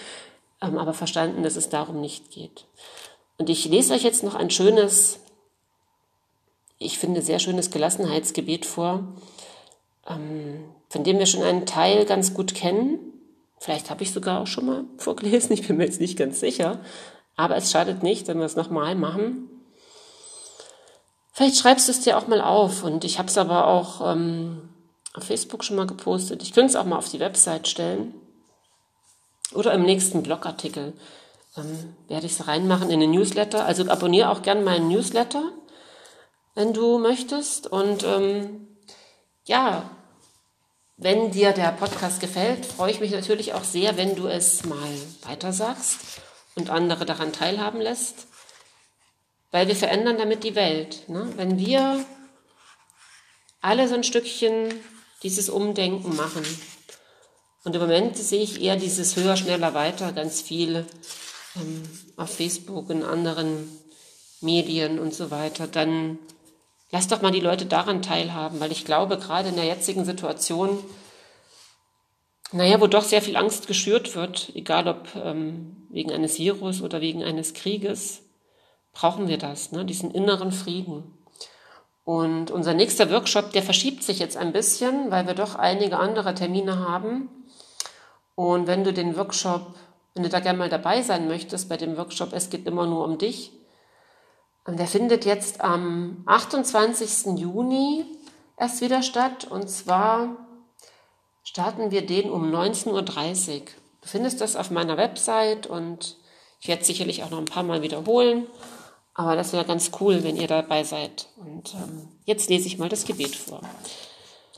ähm, 0.62 0.78
aber 0.78 0.94
verstanden, 0.94 1.44
dass 1.44 1.56
es 1.56 1.70
darum 1.70 2.02
nicht 2.02 2.32
geht. 2.32 2.66
Und 3.38 3.50
ich 3.50 3.66
lese 3.66 3.94
euch 3.94 4.04
jetzt 4.04 4.24
noch 4.24 4.36
ein 4.36 4.50
schönes, 4.50 5.20
ich 6.80 7.00
finde 7.00 7.22
sehr 7.22 7.40
schönes 7.40 7.72
Gelassenheitsgebet 7.72 8.66
vor, 8.66 9.04
ähm, 10.08 10.64
von 10.90 11.04
dem 11.04 11.20
wir 11.20 11.26
schon 11.26 11.44
einen 11.44 11.66
Teil 11.66 12.06
ganz 12.06 12.34
gut 12.34 12.54
kennen. 12.54 13.00
Vielleicht 13.60 13.90
habe 13.90 14.04
ich 14.04 14.12
sogar 14.12 14.42
auch 14.42 14.48
schon 14.48 14.66
mal 14.66 14.84
vorgelesen, 14.98 15.54
ich 15.54 15.68
bin 15.68 15.78
mir 15.78 15.86
jetzt 15.86 16.02
nicht 16.02 16.18
ganz 16.18 16.40
sicher. 16.40 16.80
Aber 17.36 17.56
es 17.56 17.72
schadet 17.72 18.04
nicht, 18.04 18.28
wenn 18.28 18.40
wir 18.40 18.46
es 18.46 18.56
nochmal 18.56 18.96
machen. 18.96 19.50
Vielleicht 21.34 21.58
schreibst 21.58 21.88
du 21.88 21.92
es 21.92 22.02
dir 22.02 22.18
auch 22.18 22.28
mal 22.28 22.42
auf. 22.42 22.84
Und 22.84 23.04
ich 23.04 23.20
habe 23.20 23.30
es 23.30 23.38
aber 23.38 23.68
auch 23.68 24.12
ähm, 24.12 24.70
auf 25.14 25.26
Facebook 25.26 25.64
schon 25.64 25.76
mal 25.76 25.86
gepostet. 25.86 26.42
Ich 26.42 26.54
könnte 26.54 26.72
es 26.72 26.76
auch 26.76 26.86
mal 26.86 26.98
auf 26.98 27.10
die 27.10 27.20
Website 27.20 27.68
stellen. 27.68 28.16
Oder 29.54 29.74
im 29.74 29.84
nächsten 29.84 30.24
Blogartikel 30.24 30.94
ähm, 31.56 31.96
werde 32.08 32.26
ich 32.26 32.34
es 32.34 32.48
reinmachen 32.48 32.90
in 32.90 33.00
den 33.00 33.12
Newsletter. 33.12 33.66
Also 33.66 33.88
abonniere 33.88 34.30
auch 34.30 34.42
gerne 34.42 34.62
meinen 34.62 34.88
Newsletter, 34.88 35.52
wenn 36.58 36.74
du 36.74 36.98
möchtest. 36.98 37.68
Und 37.68 38.04
ähm, 38.04 38.68
ja, 39.46 39.92
wenn 40.98 41.30
dir 41.30 41.52
der 41.52 41.72
Podcast 41.72 42.20
gefällt, 42.20 42.66
freue 42.66 42.90
ich 42.90 43.00
mich 43.00 43.12
natürlich 43.12 43.54
auch 43.54 43.64
sehr, 43.64 43.96
wenn 43.96 44.16
du 44.16 44.26
es 44.28 44.66
mal 44.66 44.90
weitersagst 45.22 46.00
und 46.56 46.72
andere 46.72 47.06
daran 47.06 47.32
teilhaben 47.32 47.80
lässt. 47.80 48.26
Weil 49.52 49.68
wir 49.68 49.76
verändern 49.76 50.18
damit 50.18 50.44
die 50.44 50.56
Welt. 50.56 51.08
Ne? 51.08 51.32
Wenn 51.36 51.60
wir 51.60 52.04
alle 53.62 53.88
so 53.88 53.94
ein 53.94 54.04
Stückchen 54.04 54.74
dieses 55.22 55.50
Umdenken 55.50 56.16
machen. 56.16 56.44
Und 57.66 57.76
im 57.76 57.82
Moment 57.82 58.18
sehe 58.18 58.42
ich 58.42 58.64
eher 58.64 58.78
dieses 58.78 59.16
höher, 59.16 59.38
schneller, 59.38 59.76
weiter 59.76 60.12
ganz 60.12 60.42
viel 60.42 60.88
ähm, 61.56 61.84
auf 62.16 62.36
Facebook 62.36 62.90
und 62.90 63.04
anderen 63.04 63.70
Medien 64.42 64.98
und 64.98 65.14
so 65.14 65.30
weiter. 65.30 65.68
Dann 65.68 66.18
lass 66.92 67.08
doch 67.08 67.22
mal 67.22 67.32
die 67.32 67.40
Leute 67.40 67.66
daran 67.66 68.02
teilhaben, 68.02 68.60
weil 68.60 68.72
ich 68.72 68.86
glaube, 68.86 69.18
gerade 69.18 69.50
in 69.50 69.56
der 69.56 69.66
jetzigen 69.66 70.06
Situation, 70.06 70.84
naja, 72.52 72.80
wo 72.80 72.88
doch 72.88 73.04
sehr 73.04 73.22
viel 73.22 73.36
Angst 73.36 73.68
geschürt 73.68 74.16
wird, 74.16 74.52
egal 74.56 74.88
ob 74.88 75.08
ähm, 75.16 75.88
wegen 75.90 76.12
eines 76.12 76.40
Virus 76.40 76.82
oder 76.82 77.02
wegen 77.02 77.24
eines 77.24 77.54
Krieges, 77.54 78.22
brauchen 78.94 79.28
wir 79.28 79.38
das, 79.38 79.72
ne? 79.72 79.86
diesen 79.86 80.12
inneren 80.12 80.52
Frieden. 80.52 81.14
Und 82.06 82.52
unser 82.52 82.74
nächster 82.74 83.12
Workshop, 83.12 83.52
der 83.52 83.64
verschiebt 83.64 84.02
sich 84.02 84.20
jetzt 84.20 84.38
ein 84.38 84.54
bisschen, 84.54 85.12
weil 85.12 85.28
wir 85.28 85.34
doch 85.34 85.56
einige 85.56 86.00
andere 86.00 86.34
Termine 86.34 86.80
haben. 86.80 87.28
Und 88.34 88.66
wenn 88.66 88.86
du 88.86 88.94
den 88.94 89.18
Workshop, 89.18 89.76
wenn 90.14 90.24
du 90.24 90.30
da 90.30 90.40
gerne 90.40 90.58
mal 90.58 90.70
dabei 90.70 91.02
sein 91.02 91.28
möchtest 91.28 91.68
bei 91.68 91.76
dem 91.76 91.98
Workshop, 91.98 92.32
es 92.32 92.50
geht 92.50 92.66
immer 92.66 92.88
nur 92.88 93.04
um 93.04 93.18
dich, 93.18 93.52
der 94.76 94.88
findet 94.88 95.24
jetzt 95.24 95.62
am 95.62 96.24
28. 96.26 97.40
Juni 97.40 98.06
erst 98.58 98.82
wieder 98.82 99.02
statt. 99.02 99.46
Und 99.46 99.70
zwar 99.70 100.36
starten 101.44 101.90
wir 101.92 102.06
den 102.06 102.30
um 102.30 102.54
19.30 102.54 102.92
Uhr. 102.92 103.66
Du 104.02 104.08
findest 104.08 104.42
das 104.42 104.58
auf 104.58 104.70
meiner 104.70 104.98
Website 104.98 105.68
und 105.68 106.18
ich 106.60 106.68
werde 106.68 106.82
es 106.82 106.88
sicherlich 106.88 107.24
auch 107.24 107.30
noch 107.30 107.38
ein 107.38 107.46
paar 107.46 107.64
Mal 107.64 107.82
wiederholen. 107.82 108.48
Aber 109.14 109.36
das 109.36 109.54
wäre 109.54 109.66
ganz 109.66 109.92
cool, 110.00 110.24
wenn 110.24 110.38
ihr 110.38 110.48
dabei 110.48 110.84
seid. 110.84 111.28
Und 111.38 111.74
ähm, 111.74 112.10
jetzt 112.26 112.50
lese 112.50 112.68
ich 112.68 112.78
mal 112.78 112.90
das 112.90 113.06
Gebet 113.06 113.36
vor. 113.36 113.62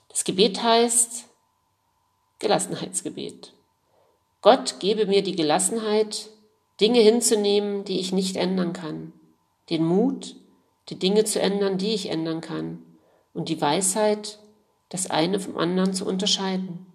Das 0.10 0.24
Gebet 0.24 0.62
heißt 0.64 1.26
Gelassenheitsgebet. 2.40 3.54
Gott 4.42 4.80
gebe 4.80 5.06
mir 5.06 5.22
die 5.22 5.36
Gelassenheit, 5.36 6.30
Dinge 6.82 7.00
hinzunehmen, 7.00 7.84
die 7.84 8.00
ich 8.00 8.12
nicht 8.12 8.38
ändern 8.38 8.74
kann, 8.74 9.14
den 9.70 9.86
Mut, 9.86 10.36
die 10.90 10.98
Dinge 10.98 11.24
zu 11.26 11.40
ändern, 11.40 11.78
die 11.78 11.94
ich 11.94 12.10
ändern 12.10 12.42
kann, 12.42 12.84
und 13.34 13.50
die 13.50 13.62
Weisheit, 13.62 14.40
das 14.90 15.10
eine 15.10 15.40
vom 15.40 15.58
anderen 15.58 15.94
zu 15.94 16.06
unterscheiden. 16.06 16.88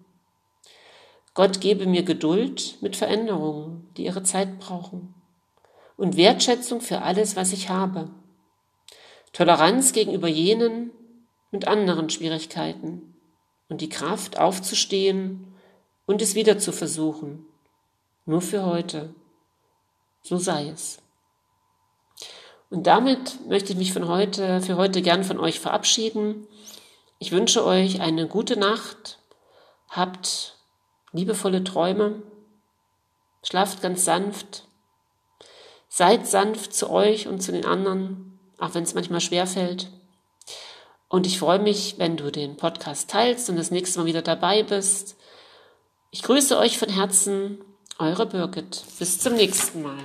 Gott 1.33 1.61
gebe 1.61 1.85
mir 1.85 2.03
Geduld 2.03 2.77
mit 2.81 2.95
Veränderungen, 2.95 3.89
die 3.97 4.05
ihre 4.05 4.23
Zeit 4.23 4.59
brauchen 4.59 5.13
und 5.97 6.17
Wertschätzung 6.17 6.81
für 6.81 7.01
alles, 7.01 7.35
was 7.35 7.53
ich 7.53 7.69
habe. 7.69 8.09
Toleranz 9.33 9.91
gegenüber 9.91 10.27
jenen 10.27 10.91
mit 11.51 11.67
anderen 11.67 12.09
Schwierigkeiten 12.09 13.15
und 13.69 13.81
die 13.81 13.89
Kraft 13.89 14.37
aufzustehen 14.39 15.47
und 16.05 16.21
es 16.21 16.35
wieder 16.35 16.57
zu 16.57 16.71
versuchen. 16.71 17.45
Nur 18.25 18.41
für 18.41 18.65
heute. 18.65 19.13
So 20.23 20.37
sei 20.37 20.69
es. 20.69 20.99
Und 22.75 22.87
damit 22.87 23.47
möchte 23.47 23.71
ich 23.71 23.77
mich 23.79 23.93
von 23.93 24.09
heute, 24.09 24.59
für 24.59 24.75
heute 24.75 25.01
gern 25.01 25.23
von 25.23 25.39
euch 25.39 25.61
verabschieden. 25.61 26.45
Ich 27.19 27.31
wünsche 27.31 27.65
euch 27.65 28.01
eine 28.01 28.27
gute 28.27 28.59
Nacht. 28.59 29.19
Habt 29.87 30.57
liebevolle 31.13 31.63
Träume. 31.63 32.21
Schlaft 33.43 33.81
ganz 33.81 34.03
sanft 34.03 34.65
Seid 35.87 36.27
sanft 36.27 36.73
zu 36.73 36.89
euch 36.89 37.29
und 37.29 37.41
zu 37.41 37.53
den 37.53 37.63
anderen, 37.63 38.37
auch 38.59 38.73
wenn 38.73 38.83
es 38.83 38.93
manchmal 38.93 39.21
schwer 39.21 39.47
fällt. 39.47 39.89
Und 41.07 41.25
ich 41.25 41.39
freue 41.39 41.59
mich, 41.59 41.97
wenn 41.99 42.17
du 42.17 42.29
den 42.29 42.57
Podcast 42.57 43.09
teilst 43.09 43.49
und 43.49 43.55
das 43.55 43.71
nächste 43.71 43.99
Mal 43.99 44.05
wieder 44.05 44.21
dabei 44.21 44.63
bist. 44.63 45.15
Ich 46.11 46.23
grüße 46.23 46.57
euch 46.57 46.77
von 46.77 46.89
Herzen, 46.89 47.63
eure 47.99 48.25
Birgit. 48.25 48.83
Bis 48.99 49.19
zum 49.19 49.35
nächsten 49.35 49.83
Mal. 49.83 50.03